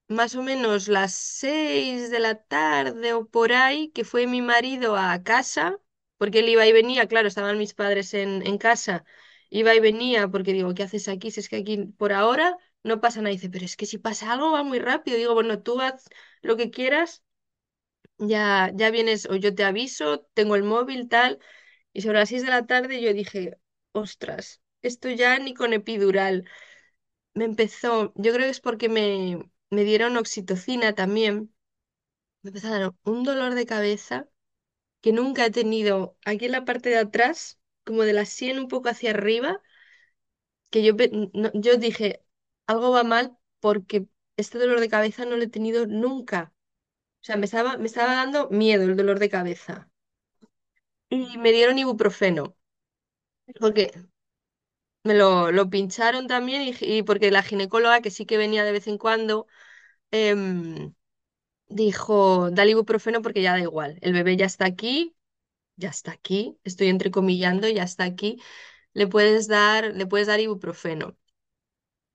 [0.08, 4.96] más o menos las seis de la tarde o por ahí, que fue mi marido
[4.98, 5.78] a casa,
[6.18, 9.04] porque él iba y venía, claro, estaban mis padres en, en casa,
[9.50, 11.32] iba y venía, porque digo, ¿qué haces aquí?
[11.32, 13.32] Si es que aquí por ahora no pasa nada.
[13.34, 15.18] dice, pero es que si pasa algo va muy rápido.
[15.18, 16.06] Digo, bueno, tú haz
[16.42, 17.24] lo que quieras,
[18.18, 21.40] ya, ya vienes o yo te aviso, tengo el móvil, tal.
[21.94, 23.58] Y sobre las seis de la tarde yo dije,
[23.94, 26.50] ostras, esto ya ni con epidural.
[27.34, 29.40] Me empezó, yo creo que es porque me,
[29.70, 31.54] me dieron oxitocina también.
[32.44, 34.28] Me empezó a dar un dolor de cabeza
[35.02, 38.68] que nunca he tenido aquí en la parte de atrás, como de la sien un
[38.70, 39.62] poco hacia arriba,
[40.70, 40.94] que yo,
[41.54, 42.24] yo dije,
[42.68, 46.54] algo va mal porque este dolor de cabeza no lo he tenido nunca.
[47.22, 49.90] O sea, me estaba, me estaba dando miedo el dolor de cabeza.
[51.10, 52.56] Y me dieron ibuprofeno,
[53.60, 53.92] porque
[55.04, 58.88] me lo, lo pincharon también y, porque la ginecóloga, que sí que venía de vez
[58.88, 59.48] en cuando,
[60.12, 60.94] em,
[61.70, 65.16] dijo, dale ibuprofeno porque ya da igual, el bebé ya está aquí,
[65.78, 68.42] ya está aquí, estoy entrecomillando, ya está aquí,
[68.94, 71.18] le puedes dar, le puedes dar ibuprofeno.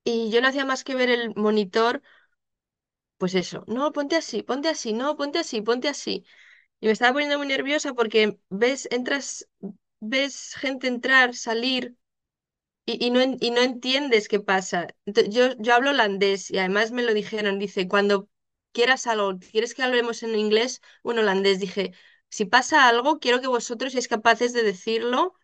[0.04, 2.02] Y yo no hacía más que ver el monitor,
[3.18, 6.24] pues eso, no, ponte así, ponte así, no, ponte así, ponte así.
[6.80, 9.48] Y me estaba poniendo muy nerviosa porque ves, entras,
[10.00, 11.96] ves gente entrar, salir
[12.86, 14.88] y, y no, y no entiendes qué pasa.
[15.06, 18.28] Yo, yo hablo holandés y además me lo dijeron, dice, cuando
[18.72, 21.92] quieras algo, quieres que hablemos en inglés o en holandés, dije,
[22.28, 25.34] si pasa algo, quiero que vosotros seáis capaces de decirlo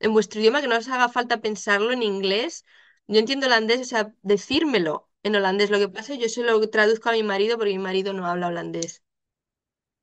[0.00, 2.64] en vuestro idioma, que no os haga falta pensarlo en inglés.
[3.08, 5.70] Yo entiendo holandés, o sea, decírmelo en holandés.
[5.70, 8.12] Lo que pasa es que yo se lo traduzco a mi marido porque mi marido
[8.14, 9.02] no habla holandés.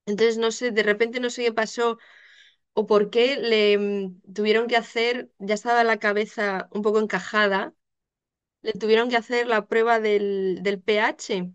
[0.05, 1.97] Entonces, no sé, de repente no sé qué pasó
[2.79, 7.73] o por qué le mm, tuvieron que hacer, ya estaba la cabeza un poco encajada,
[8.63, 11.53] le tuvieron que hacer la prueba del, del pH.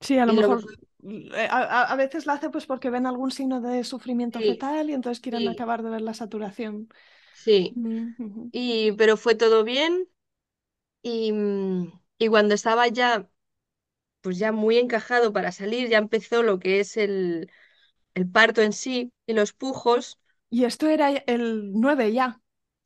[0.00, 3.06] Sí, a lo Y mejor fue, eh, a, a- veces la hace pues porque ven
[3.06, 6.88] algún signo de sufrimiento sí, fetal y entonces quieren sí, acabar de ver la saturación.
[7.32, 7.76] sí.
[7.76, 8.52] Mm.
[8.52, 10.08] Y, pero fue todo bien
[11.02, 13.28] y, mm, y cuando estaba ya,
[14.22, 17.50] pues ya muy encajado para salir, ya empezó lo que es el,
[18.20, 20.18] el parto en sí y los pujos,
[20.50, 22.40] Y esto era el 9 ya,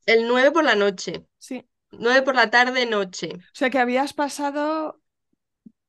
[0.07, 1.65] el 9 por la noche, sí.
[1.91, 3.29] 9 por la tarde, noche.
[3.53, 5.01] O sea que habías pasado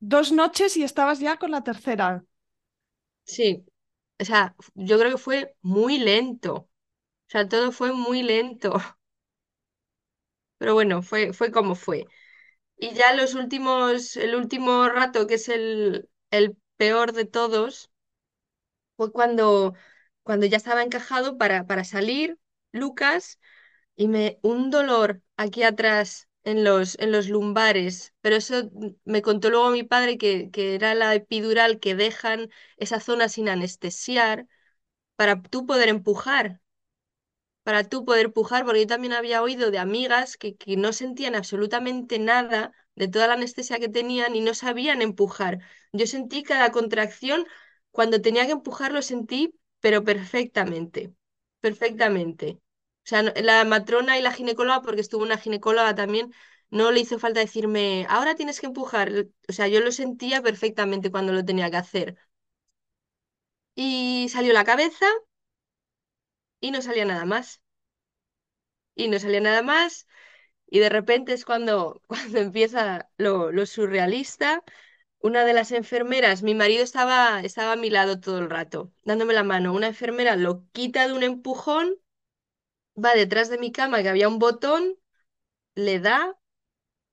[0.00, 2.24] dos noches y estabas ya con la tercera.
[3.24, 3.64] Sí,
[4.20, 6.70] o sea, yo creo que fue muy lento, o
[7.28, 8.74] sea, todo fue muy lento,
[10.59, 12.06] pero bueno, fue, fue como fue.
[12.78, 17.90] Y ya los últimos, el último rato, que es el, el peor de todos,
[18.96, 19.74] fue cuando,
[20.22, 22.38] cuando ya estaba encajado para, para salir,
[22.72, 23.38] Lucas,
[23.96, 28.70] y me un dolor aquí atrás en los, en los lumbares, pero eso
[29.04, 33.48] me contó luego mi padre que, que era la epidural que dejan esa zona sin
[33.48, 34.46] anestesiar
[35.16, 36.61] para tú poder empujar.
[37.62, 41.35] para tú poder pujar, porque yo también había oído de amigas que, que no sentían
[41.35, 45.59] absolutamente nada de toda la anestesia que tenían y no sabían empujar.
[45.92, 47.46] Yo sentí cada contracción,
[47.96, 51.14] cuando tenía que empujar lo sentí, pero perfectamente,
[51.61, 52.61] perfectamente.
[53.04, 56.32] O sea, la matrona y la ginecóloga, porque estuvo una ginecóloga también,
[56.70, 59.11] no le hizo falta decirme, ahora tienes que empujar.
[59.48, 62.16] O sea, yo lo sentía perfectamente cuando lo tenía que hacer.
[63.76, 65.06] Y salió la cabeza
[66.61, 67.61] y no salía nada más.
[68.94, 70.06] Y no salía nada más.
[70.68, 74.64] Y de repente es cuando, cuando empieza lo surrealista.
[75.20, 79.35] Una de las enfermeras, mi marido estaba, estaba a mi lado todo el rato, dándome
[79.35, 79.74] la mano.
[79.74, 81.96] Una enfermera lo quita de un empujón,
[83.02, 84.96] va detrás de mi cama, que había un botón,
[85.76, 86.38] le da,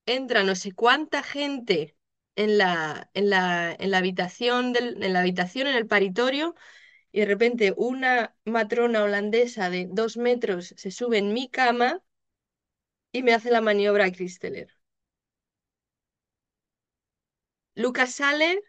[0.06, 1.98] entra no sé cuánta gente
[2.38, 6.56] en la, en la, en la habitación del, en la habitación, en el paritorio,
[7.12, 12.04] y de repente una matrona holandesa de dos metros se sube en mi cama
[13.14, 14.68] y me hace la maniobra a Christeler.
[17.76, 18.64] Lucas sale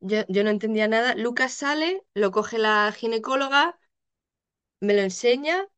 [0.00, 1.14] Yo, yo no entendía nada.
[1.14, 3.78] Lucas sale, lo coge la ginecóloga,
[4.80, 5.68] me lo enseña,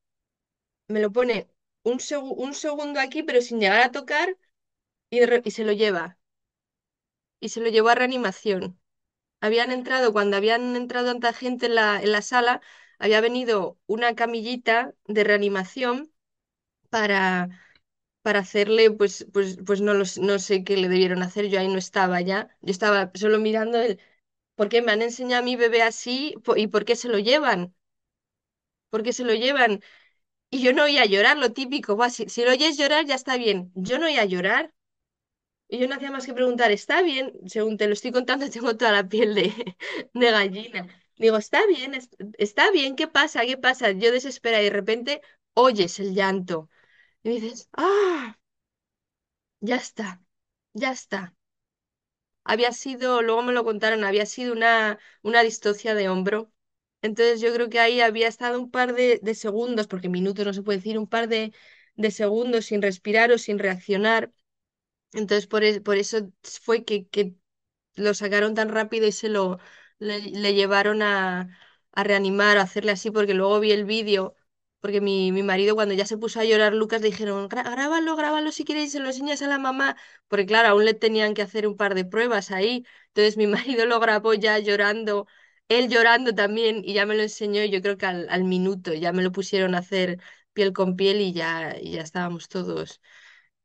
[0.88, 1.48] me lo pone
[1.84, 1.98] un,
[2.44, 4.36] un segundo aquí, pero sin llegar a tocar,
[5.10, 6.18] y, y se lo lleva.
[7.40, 8.78] Y se lo llevó a reanimación.
[9.40, 12.60] Habían entrado, cuando habían entrado tanta gente en la, en la sala,
[12.98, 16.12] había venido una camillita de reanimación
[16.90, 17.50] para,
[18.22, 21.60] para hacerle, pues, pues, pues no, lo s- no sé qué le debieron hacer, yo
[21.60, 22.48] ahí no estaba ya.
[22.62, 24.00] Yo estaba solo mirando el,
[24.56, 26.34] ¿por qué me han enseñado a mi bebé así?
[26.56, 27.74] ¿Y por qué se lo llevan?
[28.90, 29.82] porque se lo llevan.
[30.50, 33.14] Y yo no iba a llorar, lo típico, "Buah, si, si lo oyes llorar ya
[33.16, 33.72] está bien.
[33.74, 34.74] Yo no iba a llorar.
[35.68, 37.32] Y yo no hacía más que preguntar, ¿está bien?
[37.46, 39.76] Según te lo estoy contando, tengo toda la piel de,
[40.14, 40.88] de gallina.
[41.16, 41.94] Digo, ¿está bien?
[41.94, 42.96] ¿Es- ¿Está bien?
[42.96, 43.46] ¿Qué pasa?
[43.46, 43.92] ¿Qué pasa?
[43.92, 45.22] Yo desesperada y de repente
[45.54, 46.70] oyes el llanto.
[47.22, 48.36] Y dices, ¡ah!
[49.68, 50.20] Ya está,
[50.74, 51.34] ya está.
[52.44, 56.52] Había sido, luego me lo contaron, había sido una, una distocia de hombro.
[57.02, 60.62] Entonces yo creo que ahí había estado un par de, segundos, porque minutos no se
[60.62, 61.52] puede decir, un par de,
[61.96, 64.32] de segundos sin respirar o sin reaccionar.
[65.14, 67.36] Entonces por, es- por eso fue que, que
[67.96, 69.58] lo sacaron tan rápido y se lo
[69.98, 71.58] le, le llevaron a,
[71.92, 74.34] a reanimar, a hacerle así, porque luego vi el vídeo
[74.80, 78.16] porque mi, mi marido cuando ya se puso a llorar Lucas le dijeron, "Gra- grábalo,
[78.16, 79.96] grábalo si queréis, se lo enseñas a la mamá,
[80.28, 82.86] porque claro, aún le tenían que hacer un par de pruebas ahí.
[83.08, 83.46] Entonces mi
[83.78, 85.26] marido lo grabó ya llorando,
[85.68, 88.92] él llorando también, y ya me lo enseñó, y yo creo que al, al minuto
[88.94, 90.18] ya me lo pusieron a hacer
[90.52, 93.00] piel con piel y ya, y ya estábamos todos,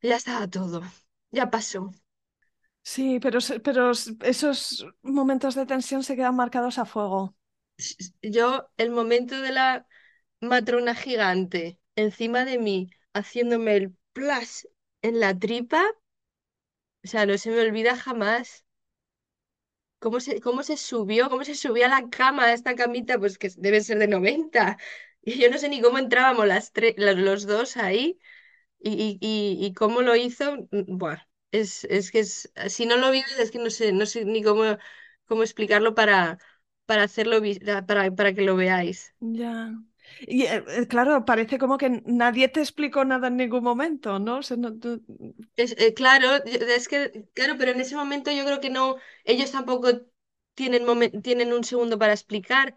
[0.02, 0.84] ya estaba todo,
[1.32, 1.92] ya pasó.
[2.84, 7.36] Sí, pero, pero esos momentos de tensión se quedan marcados a fuego.
[8.22, 9.88] Yo, el momento de la
[10.42, 14.68] matrona gigante encima de mí, haciéndome el plas
[15.02, 15.84] en la tripa,
[17.06, 18.66] o sea, no se me olvida jamás.
[20.00, 21.30] ¿Cómo se, cómo se subió?
[21.30, 23.18] ¿Cómo se subió a la cama, a esta camita?
[23.20, 24.78] Pues que debe ser de 90.
[25.28, 28.20] Y yo no sé ni cómo entrábamos las tres, los, dos ahí
[28.80, 30.56] y, y, y, cómo lo hizo.
[30.72, 31.20] mm, Buah,
[31.52, 34.44] es, es que es, si no lo vives es que no sé, no sé ni
[34.44, 34.78] cómo,
[35.26, 36.40] cómo explicarlo para,
[36.86, 37.42] para hacerlo,
[37.88, 39.16] para, para que lo veáis.
[39.22, 39.76] Ya.
[40.22, 44.42] Y eh, eh, claro, parece como que nadie te explicó nada en ningún momento, ¿no?
[45.56, 49.52] Es, eh, claro, es que, claro, pero en ese momento yo creo que no, ellos
[49.52, 49.90] tampoco
[50.54, 50.86] tienen,
[51.22, 52.76] tienen un segundo para explicar.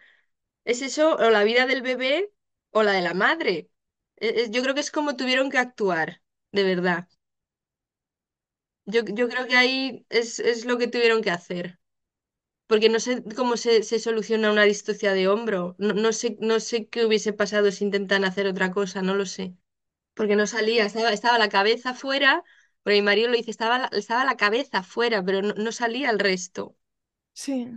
[0.64, 2.32] ¿Es eso o la vida del bebé
[2.72, 3.70] o la de la madre?
[4.16, 6.22] Eh, eh, yo creo que es como tuvieron que actuar,
[6.52, 7.08] de verdad.
[8.86, 11.77] Yo, yo creo que ahí es, es lo que tuvieron que hacer.
[12.68, 15.74] Porque no sé cómo se, se soluciona una distocia de hombro.
[15.78, 19.26] No, no sé, no sé qué hubiese pasado si intentan hacer otra cosa, no lo
[19.26, 19.56] sé.
[20.14, 22.44] porque no salía, estaba, estaba la cabeza fuera,
[22.82, 26.10] pero mi marido lo dice, estaba la, estaba la cabeza fuera, pero no, no salía
[26.10, 26.76] el resto.
[27.32, 27.68] sí.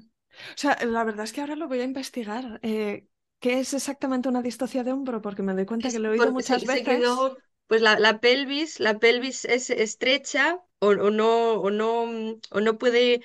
[0.56, 2.60] O sea, la verdad es que ahora lo voy a investigar.
[2.64, 3.08] Eh,
[3.40, 5.22] ¿qué es exactamente una distocia de hombro?
[5.22, 6.84] Porque me doy cuenta que lo he oído porque muchas se, se veces.
[6.84, 7.38] quedó,
[7.68, 12.04] pues la, la pelvis, la pelvis es estrecha o, o no, o no,
[12.52, 13.24] o no puede,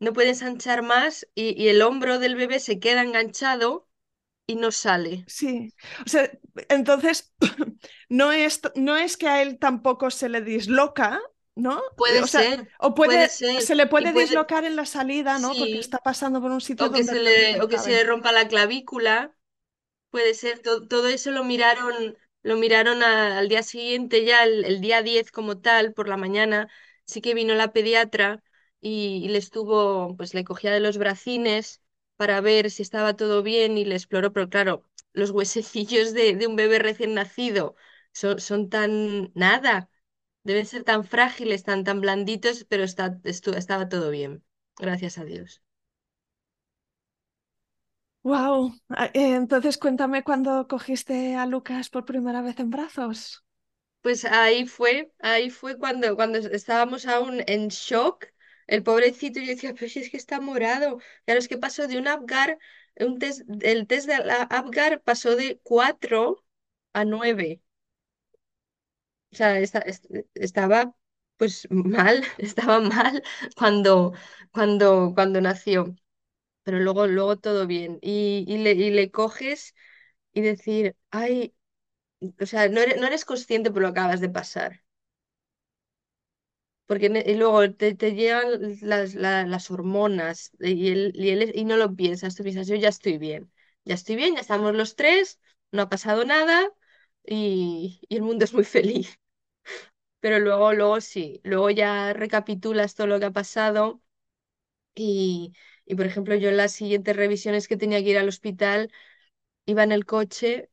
[0.00, 3.88] no puede ensanchar más y, y el hombro del bebé se queda enganchado
[4.46, 5.26] y no sale.
[5.26, 5.74] Sí.
[6.04, 6.30] O sea,
[6.68, 7.34] entonces,
[8.08, 11.20] no es, no es que a él tampoco se le disloca,
[11.54, 11.82] ¿no?
[11.96, 14.86] Puede O sea, ser, o puede puede, ser, se le puede puede, dislocar en la
[14.86, 15.56] salida, ¿no?
[15.56, 17.90] Porque está pasando por un sitio o que donde se realmente le, o que se
[17.90, 19.34] le rompa la clavícula.
[20.10, 24.64] Puede ser, to- todo eso lo miraron, lo miraron a- al día siguiente, ya el,
[24.64, 26.68] el día 10 como tal, por la mañana,
[27.06, 28.42] sí que vino la pediatra
[28.80, 31.82] y, y le estuvo, pues le cogía de los bracines
[32.16, 36.46] para ver si estaba todo bien y le exploró, pero claro, los huesecillos de, de
[36.46, 37.76] un bebé recién nacido
[38.12, 39.90] son, son tan nada,
[40.44, 44.44] deben ser tan frágiles, tan, tan blanditos, pero está, estu- estaba todo bien,
[44.78, 45.62] gracias a Dios.
[48.22, 48.74] Wow.
[49.14, 53.44] Entonces cuéntame cuándo cogiste a Lucas por primera vez en brazos.
[54.02, 58.26] Pues ahí fue, ahí fue cuando, cuando estábamos aún en shock,
[58.68, 61.00] el pobrecito, yo decía, pero si es que está morado.
[61.26, 62.58] Claro, es que pasó de un Apgar,
[63.00, 66.44] un test, el test de la Apgar pasó de 4
[66.94, 67.62] a 9.
[69.32, 70.94] O sea, esta- est- estaba
[71.36, 73.22] pues mal, estaba mal
[73.56, 74.12] cuando,
[74.52, 75.94] cuando, cuando nació.
[76.64, 77.98] Pero luego, luego todo bien.
[78.02, 79.74] Y, y le, y le coges
[80.32, 81.54] y decir, ay,
[82.40, 84.82] o sea, no eres, no eres consciente por lo que acabas de pasar.
[86.88, 88.46] Porque ne- y luego te, te llegan
[88.82, 92.76] las, la- las hormonas y, el, y, el- y no lo piensas, tú piensas, yo
[92.76, 93.52] ya estoy bien,
[93.86, 95.40] ya estoy bien, ya estamos los tres,
[95.72, 96.70] no ha pasado nada
[97.26, 99.20] y, y el mundo es muy feliz.
[100.20, 104.02] Pero luego, luego sí, luego ya recapitulas todo lo que ha pasado
[104.94, 105.54] y,
[105.86, 108.92] y por ejemplo, yo en las siguientes revisiones que tenía que ir al hospital,
[109.66, 110.70] iba en el coche,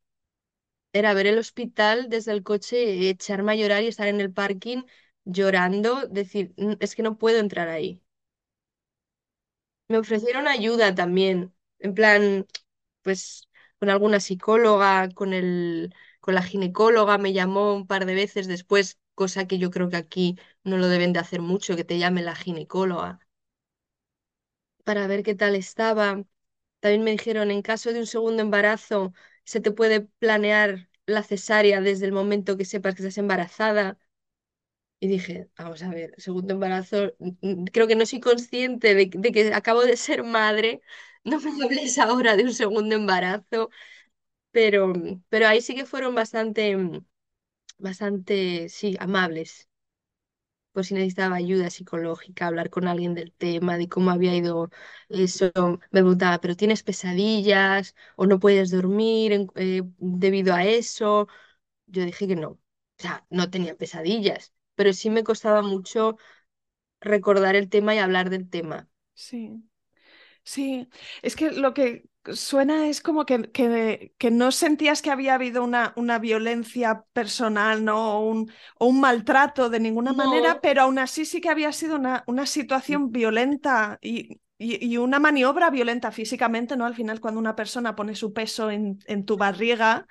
[0.93, 4.83] era ver el hospital desde el coche, echarme a llorar y estar en el parking
[5.25, 8.01] llorando, decir, "N- es que no puedo entrar ahí.
[9.87, 12.47] Me ofrecieron ayuda también, en plan,
[13.03, 13.47] pues
[13.79, 18.99] con alguna psicóloga, con el, con la ginecóloga, me llamó un par de veces después,
[19.15, 22.21] cosa que yo creo que aquí no lo deben de hacer mucho, que te llame
[22.23, 23.19] la ginecóloga
[24.83, 26.23] para ver qué tal estaba.
[26.79, 29.13] También me dijeron, en caso de un segundo embarazo,
[29.45, 33.97] se te puede planear la cesárea desde el momento que sepas que estás embarazada.
[34.99, 37.13] Y dije, vamos a ver, segundo embarazo,
[37.73, 40.81] creo que no soy consciente de, de que acabo de ser madre,
[41.23, 43.69] no me hables ahora de un segundo embarazo,
[44.51, 44.93] pero,
[45.29, 46.77] pero ahí sí que fueron bastante,
[47.77, 49.69] bastante, sí, amables,
[50.71, 54.69] por si necesitaba ayuda psicológica, hablar con alguien del tema, de cómo había ido
[55.09, 55.51] eso.
[55.91, 61.27] Me preguntaba, ¿pero tienes pesadillas o no puedes dormir eh, debido a eso?
[61.87, 62.59] Yo dije que no, o
[62.99, 66.17] sea, no tenía pesadillas, pero sí me costaba mucho
[67.01, 68.89] recordar el tema y hablar del tema.
[69.13, 69.63] Sí.
[70.43, 70.89] Sí,
[71.23, 75.63] es que lo que suena, es como que, que, que no sentías que había habido
[75.63, 78.19] una, una violencia personal, ¿no?
[78.19, 81.97] O un, o un maltrato de ninguna manera, pero aún así sí que había sido
[81.97, 86.85] una, una situación violenta y, y, y una maniobra violenta físicamente, ¿no?
[86.85, 90.07] Al final, cuando una persona pone su peso en, en tu barriga,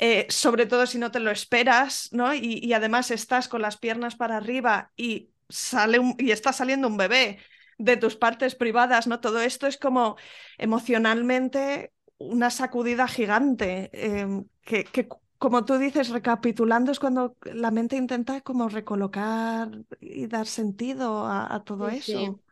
[0.00, 2.34] eh, sobre todo si no te lo esperas, ¿no?
[2.34, 6.88] Y, y además estás con las piernas para arriba y sale un, y está saliendo
[6.88, 7.40] un bebé
[7.78, 9.20] de tus partes privadas, ¿no?
[9.20, 10.16] Todo esto es como
[10.58, 14.26] emocionalmente una sacudida gigante, eh,
[14.62, 19.70] que, que, como tú dices, recapitulando es cuando la mente intenta como recolocar
[20.00, 22.30] y dar sentido a, a todo sí, sí.
[22.30, 22.42] eso.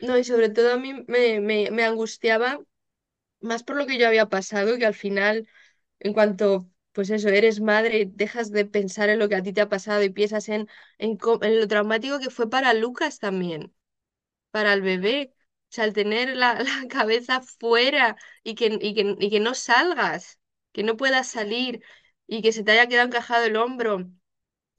[0.00, 2.60] No, y sobre todo a mí me, me, me angustiaba
[3.40, 5.48] más por lo que yo había pasado, que al final,
[6.00, 9.60] en cuanto, pues eso, eres madre, dejas de pensar en lo que a ti te
[9.62, 10.68] ha pasado y piensas en,
[11.00, 13.74] lo traumático que fue para Lucas también,
[14.50, 15.34] para el bebé.
[15.70, 16.58] O sea, el tener la,
[16.90, 20.38] cabeza fuera y que, y que, y que no salgas,
[20.72, 21.82] que no puedas salir
[22.26, 24.10] y que se te haya quedado encajado el hombro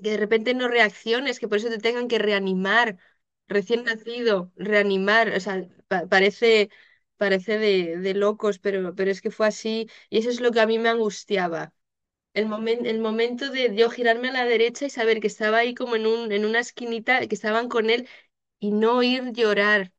[0.03, 2.97] que de repente no reacciones, que por eso te tengan que reanimar,
[3.49, 6.71] recién nacido, reanimar, o sea, pa- parece,
[7.17, 10.61] parece de, de locos, pero, pero es que fue así y eso es lo que
[10.61, 11.73] a mí me angustiaba.
[12.35, 15.73] El momen- el momento de yo girarme a la derecha y saber que estaba ahí
[15.73, 18.07] como en un, en una esquinita, que estaban con él
[18.59, 19.93] y no oír llorar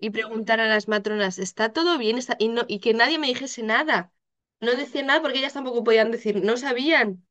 [0.00, 2.18] y preguntar a las matronas, ¿está todo bien?
[2.18, 4.12] ¿Está-?", Y, no, y que nadie me dijese nada.
[4.60, 7.26] No decían nada porque ellas tampoco podían decir, no sabían.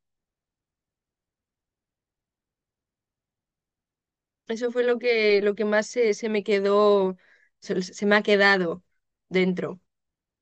[4.47, 7.17] Eso fue lo que, lo que más se, se me quedó,
[7.59, 8.83] se, se me ha quedado
[9.29, 9.81] dentro,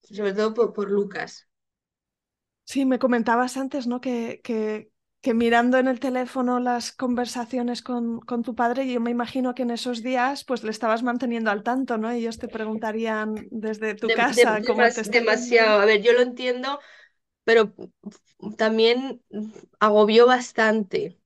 [0.03, 1.47] sobre todo por, por Lucas.
[2.65, 4.01] Sí, me comentabas antes, ¿no?
[4.01, 4.91] Que, que,
[5.21, 9.63] que mirando en el teléfono las conversaciones con, con tu padre, yo me imagino que
[9.63, 12.09] en esos días pues le estabas manteniendo al tanto, ¿no?
[12.11, 15.63] Ellos te preguntarían desde tu casa cómo te demas- está yendo.
[15.63, 16.79] demasiado, a ver, yo lo entiendo,
[17.45, 17.73] pero
[18.57, 19.23] también
[19.79, 21.19] agobió bastante.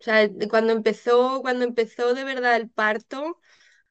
[0.00, 3.40] O sea, cuando empezó, cuando empezó de verdad el parto,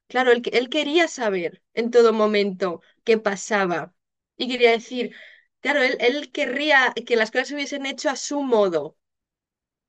[0.07, 3.93] claro, él, él quería saber en todo momento qué pasaba.
[4.37, 5.15] Y quería decir,
[5.61, 8.97] claro, él, querría que las cosas se hubiesen hecho a su modo,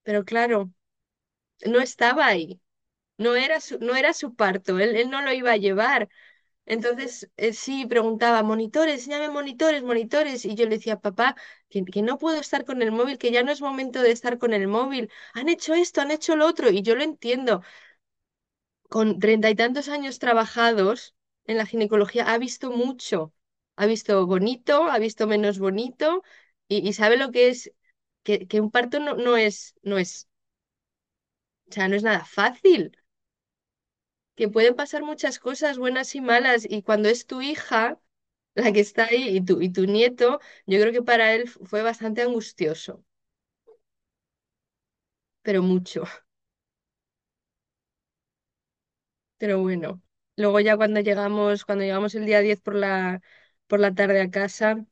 [0.04, 0.72] pero claro,
[1.66, 2.60] no estaba ahí.
[3.18, 6.08] no era su, no era su parto, él, él no lo iba a llevar.
[6.66, 10.44] Entonces, eh, sí, preguntaba, monitores, enséñame monitores, monitores.
[10.46, 11.36] Y yo le decía, papá,
[11.70, 14.38] que, que no puedo estar con el móvil, que ya no es momento de estar
[14.38, 15.10] con el móvil.
[15.34, 16.70] Han hecho esto, han hecho lo otro.
[16.70, 17.62] Y yo lo entiendo.
[18.88, 21.16] Con treinta y tantos años trabajados
[21.46, 23.32] en la ginecología, ha visto mucho.
[23.76, 26.22] Ha visto bonito, ha visto menos bonito
[26.68, 27.72] y, sabe lo que es,
[28.24, 30.28] que, un parto no, no es, no es,
[31.68, 32.96] o sea, no es nada fácil.
[34.36, 37.98] que pueden pasar muchas cosas buenas y malas y cuando es tu hija
[38.54, 41.64] la que está ahí y tu, y tu nieto, yo creo que para él fu-
[41.66, 43.04] fue bastante angustioso,
[45.42, 46.04] pero mucho,
[49.38, 50.00] pero bueno.
[50.36, 53.20] Luego ya cuando llegamos, cuando llegamos el día 10 por la,
[53.72, 54.86] por la tarde a casa,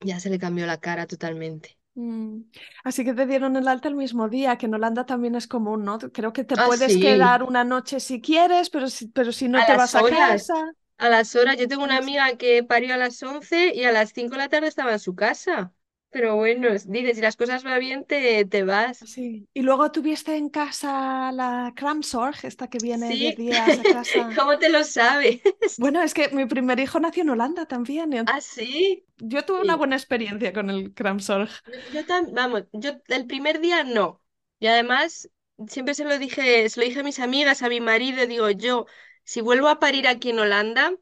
[0.00, 1.78] ya se le cambió la cara totalmente.
[1.94, 2.42] Mm.
[2.84, 5.84] Así que te dieron el alta el mismo día, que en Holanda también es común,
[5.84, 5.98] ¿no?
[5.98, 9.48] Creo que te Ah, puedes sí, quedar una noche si quieres, pero si, pero si
[9.48, 10.72] no a te vas a casa.
[10.98, 11.56] a las horas.
[11.58, 14.38] Yo tengo una las- amiga que parió a las 11 y a las 5 de
[14.38, 15.72] la tarde estaba en su casa.
[16.10, 19.06] Pero bueno, es- dice, si las cosas van bien, te, te vas.
[19.06, 19.48] Sí.
[19.54, 24.36] Y luego tuviste en casa la Kramsorg, esta que viene 10 Sí, días a casa.
[24.36, 25.40] ¿cómo te lo sabes?
[25.76, 28.12] Bueno, es que mi primer hijo nació en Holanda también.
[28.12, 29.04] y ¿Ah, sí?
[29.18, 31.50] Yo tuve una buena experiencia con el Kramsorg.
[31.66, 34.22] Yo, yo tam- vamos, yo el primer día no.
[34.58, 35.30] Y además,
[35.68, 38.86] siempre se lo dije, se lo dije a mis amigas, a mi marido, digo, yo,
[39.24, 40.92] si vuelvo a parir aquí en Holanda,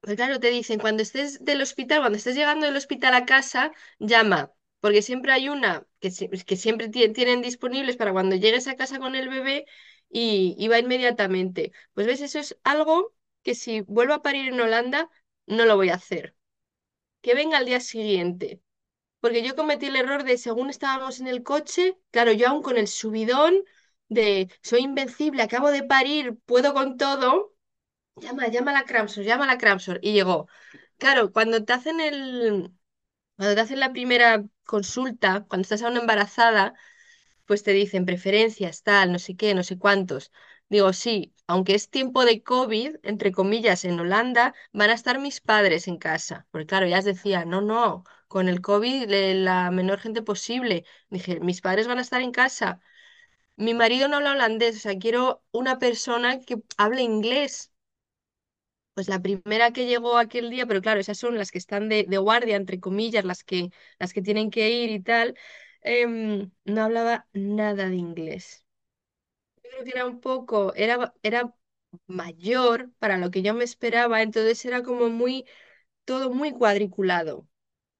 [0.00, 3.72] pues claro, te dicen, cuando estés del hospital, cuando estés llegando del hospital a casa,
[3.98, 8.66] llama, porque siempre hay una que, si- que siempre ti- tienen disponibles para cuando llegues
[8.68, 9.66] a casa con el bebé
[10.08, 11.72] y, y va inmediatamente.
[11.94, 15.10] Pues ves, eso es algo que si vuelvo a parir en Holanda,
[15.46, 16.34] no lo voy a hacer.
[17.22, 18.60] Que venga al día siguiente.
[19.20, 22.78] Porque yo cometí el error de, según estábamos en el coche, claro, yo aún con
[22.78, 23.64] el subidón
[24.08, 27.54] de soy invencible, acabo de parir, puedo con todo,
[28.16, 29.98] llama, llama a la Cramsor, llama a la Cramsor.
[30.02, 30.48] Y llegó.
[30.98, 32.72] Claro, cuando te hacen el,
[33.36, 36.74] cuando te hacen la primera consulta, cuando estás aún embarazada,
[37.46, 40.32] pues te dicen preferencias, tal, no sé qué, no sé cuántos.
[40.70, 45.40] Digo, sí, aunque es tiempo de COVID, entre comillas, en Holanda, van a estar mis
[45.40, 46.46] padres en casa.
[46.52, 50.84] Porque claro, ya decía, no, no, con el COVID le- la menor gente posible.
[51.10, 52.80] Dije, mis padres van a estar en casa.
[53.56, 57.69] Mi marido no habla holandés, o sea, quiero una persona que hable inglés.
[59.00, 62.04] Pues la primera que llegó aquel día, pero claro, esas son las que están de,
[62.18, 65.36] guardia, entre comillas, las que, las que tienen que ir y tal,
[65.80, 68.66] em, no hablaba nada de inglés.
[69.64, 71.54] Yo creo que era un poco, era, era
[72.06, 75.46] mayor para lo que yo me esperaba, entonces era como muy,
[76.06, 77.48] todo muy cuadriculado,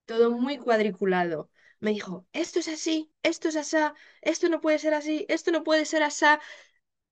[0.05, 1.51] todo muy cuadriculado.
[1.79, 5.63] Me dijo, esto es así, esto es asá, esto no puede ser así, esto no
[5.63, 6.41] puede ser asá.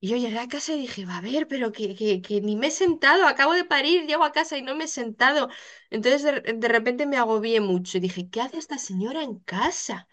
[0.01, 2.55] Y yo llegué a casa y dije, va a ver, pero que, que, que ni
[2.55, 5.49] me he sentado, acabo de parir, llego a casa y no me he sentado.
[5.89, 10.07] Entonces de, de repente me agobié mucho y dije, ¿qué hace esta señora en casa?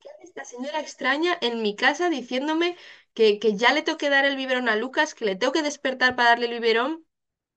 [0.00, 2.76] ¿Qué hace esta señora extraña en mi casa diciéndome
[3.14, 5.62] que, que ya le tengo que dar el biberón a Lucas, que le tengo que
[5.62, 7.06] despertar para darle el biberón?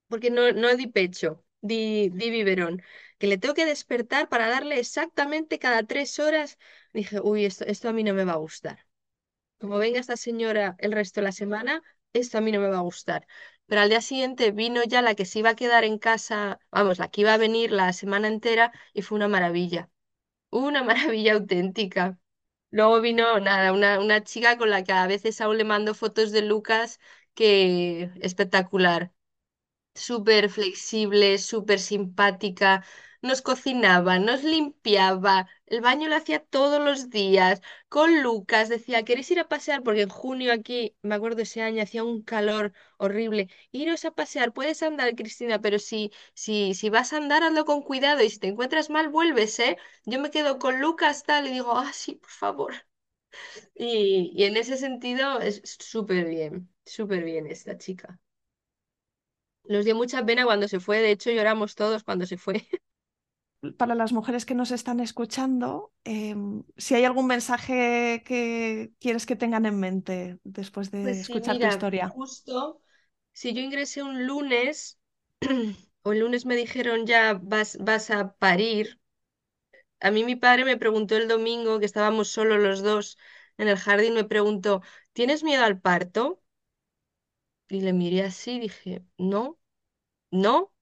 [0.10, 2.84] Porque no, no di pecho, di, di biberón.
[3.20, 6.58] Que le tengo que despertar para darle exactamente cada tres horas.
[6.94, 8.80] Dije, uy, esto, esto a mí no me va a gustar
[9.60, 11.82] como venga esta señora el resto de la semana,
[12.14, 13.28] esto a mí no me va a gustar.
[13.68, 17.00] Pero al día siguiente vino ya la que se iba a quedar en casa, vamos,
[17.00, 19.90] la que iba a venir la semana entera y fue una maravilla,
[20.52, 22.20] una maravilla auténtica.
[22.72, 26.32] Luego vino, nada, una, una chica con la que a veces aún le mando fotos
[26.32, 27.00] de Lucas,
[27.36, 29.14] que espectacular
[29.96, 32.84] súper flexible, súper simpática,
[33.22, 39.30] nos cocinaba, nos limpiaba, el baño lo hacía todos los días, con Lucas decía, ¿queréis
[39.32, 39.84] ir a pasear?
[39.84, 44.54] Porque en junio aquí, me acuerdo ese año, hacía un calor horrible, iros a pasear,
[44.54, 48.40] puedes andar, Cristina, pero si, si, si vas a andar, hazlo con cuidado y si
[48.40, 49.78] te encuentras mal, vuelves, ¿eh?
[50.06, 52.74] Yo me quedo con Lucas, tal, y digo, ah, sí, por favor.
[53.76, 58.20] Y, y en ese sentido es súper bien, súper bien esta chica.
[59.64, 62.68] Nos dio mucha pena cuando se fue, de hecho lloramos todos cuando se fue.
[63.78, 66.34] Para las mujeres que nos están escuchando, eh,
[66.78, 71.60] si hay algún mensaje que quieres que tengan en mente después de Pues sí, escuchar
[71.60, 72.16] tu mira, historia.
[72.16, 72.82] justo
[73.34, 74.98] si yo ingresé un lunes
[76.04, 79.00] o el lunes me dijeron ya vas, vas a parir,
[80.00, 83.18] a mí mi padre me preguntó el domingo que estábamos solos los dos
[83.58, 84.82] en el jardín, me preguntó,
[85.14, 86.42] ¿tienes miedo al parto?
[87.70, 89.60] Y le miré así y dije, no,
[90.32, 90.74] no.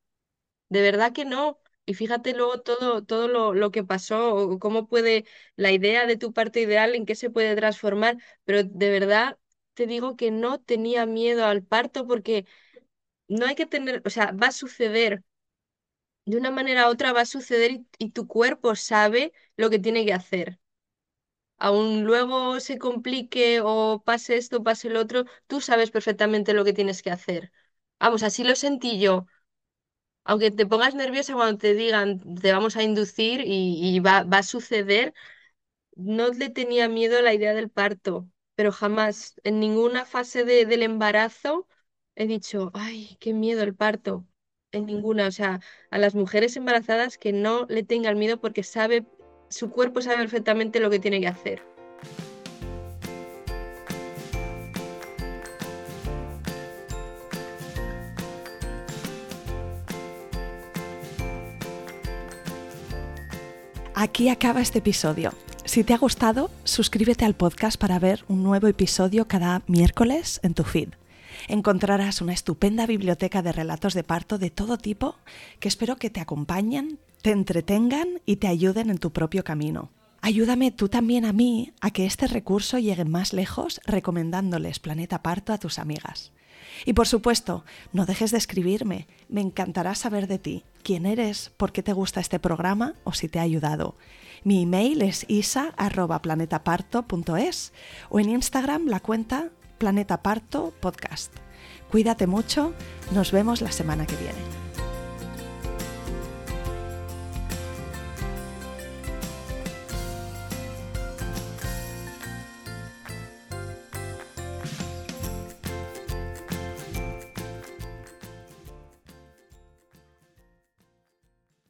[0.69, 1.59] De verdad que no.
[1.87, 5.25] Y fíjate luego todo, todo lo, lo que pasó, o cómo puede
[5.57, 8.17] la idea de tu parte ideal, en qué se puede transformar.
[8.45, 9.39] Pero de verdad
[9.75, 12.45] te digo que no tenía miedo al parto porque
[13.29, 15.23] no hay que tener, o sea, va a suceder.
[16.25, 19.79] De una manera u otra va a suceder y, y tu cuerpo sabe lo que
[19.79, 20.59] tiene que hacer.
[21.59, 26.73] Aún luego se complique o pase esto, pase el otro, tú sabes perfectamente lo que
[26.73, 27.51] tienes que hacer.
[27.99, 29.25] Vamos, así lo sentí yo
[30.27, 34.43] aunque te pongas nerviosa cuando te digan te vamos a inducir y, va, va a
[34.43, 35.13] suceder,
[35.95, 40.65] no le tenía miedo a la idea del parto, pero jamás, en ninguna fase de-
[40.65, 41.67] del embarazo,
[42.15, 44.25] he dicho, ay, qué miedo el parto.
[44.71, 45.61] En ninguna, o sea,
[45.91, 49.05] a las mujeres embarazadas que no le tengan miedo porque sabe,
[49.49, 51.76] su cuerpo sabe perfectamente lo que tiene que hacer.
[64.07, 65.33] Aquí acaba este episodio.
[65.65, 70.53] Si te ha gustado, suscríbete al podcast para ver un nuevo episodio cada miércoles en
[70.53, 70.91] tu feed.
[71.49, 75.17] Encontrarás una estupenda biblioteca de relatos de parto de todo tipo
[75.59, 79.89] que espero que te acompañen, te entretengan y te ayuden en tu propio camino.
[80.21, 85.51] Ayúdame tú también a mí a que este recurso llegue más lejos recomendándoles Planeta Parto
[85.51, 86.31] a tus amigas.
[86.85, 89.07] Y por supuesto, no dejes de escribirme.
[89.29, 93.29] Me encantará saber de ti, quién eres, por qué te gusta este programa o si
[93.29, 93.95] te ha ayudado.
[94.43, 97.73] Mi email es isa.planetaparto.es
[98.09, 101.31] o en Instagram la cuenta Planeta Parto Podcast.
[101.91, 102.73] Cuídate mucho,
[103.11, 104.66] nos vemos la semana que viene.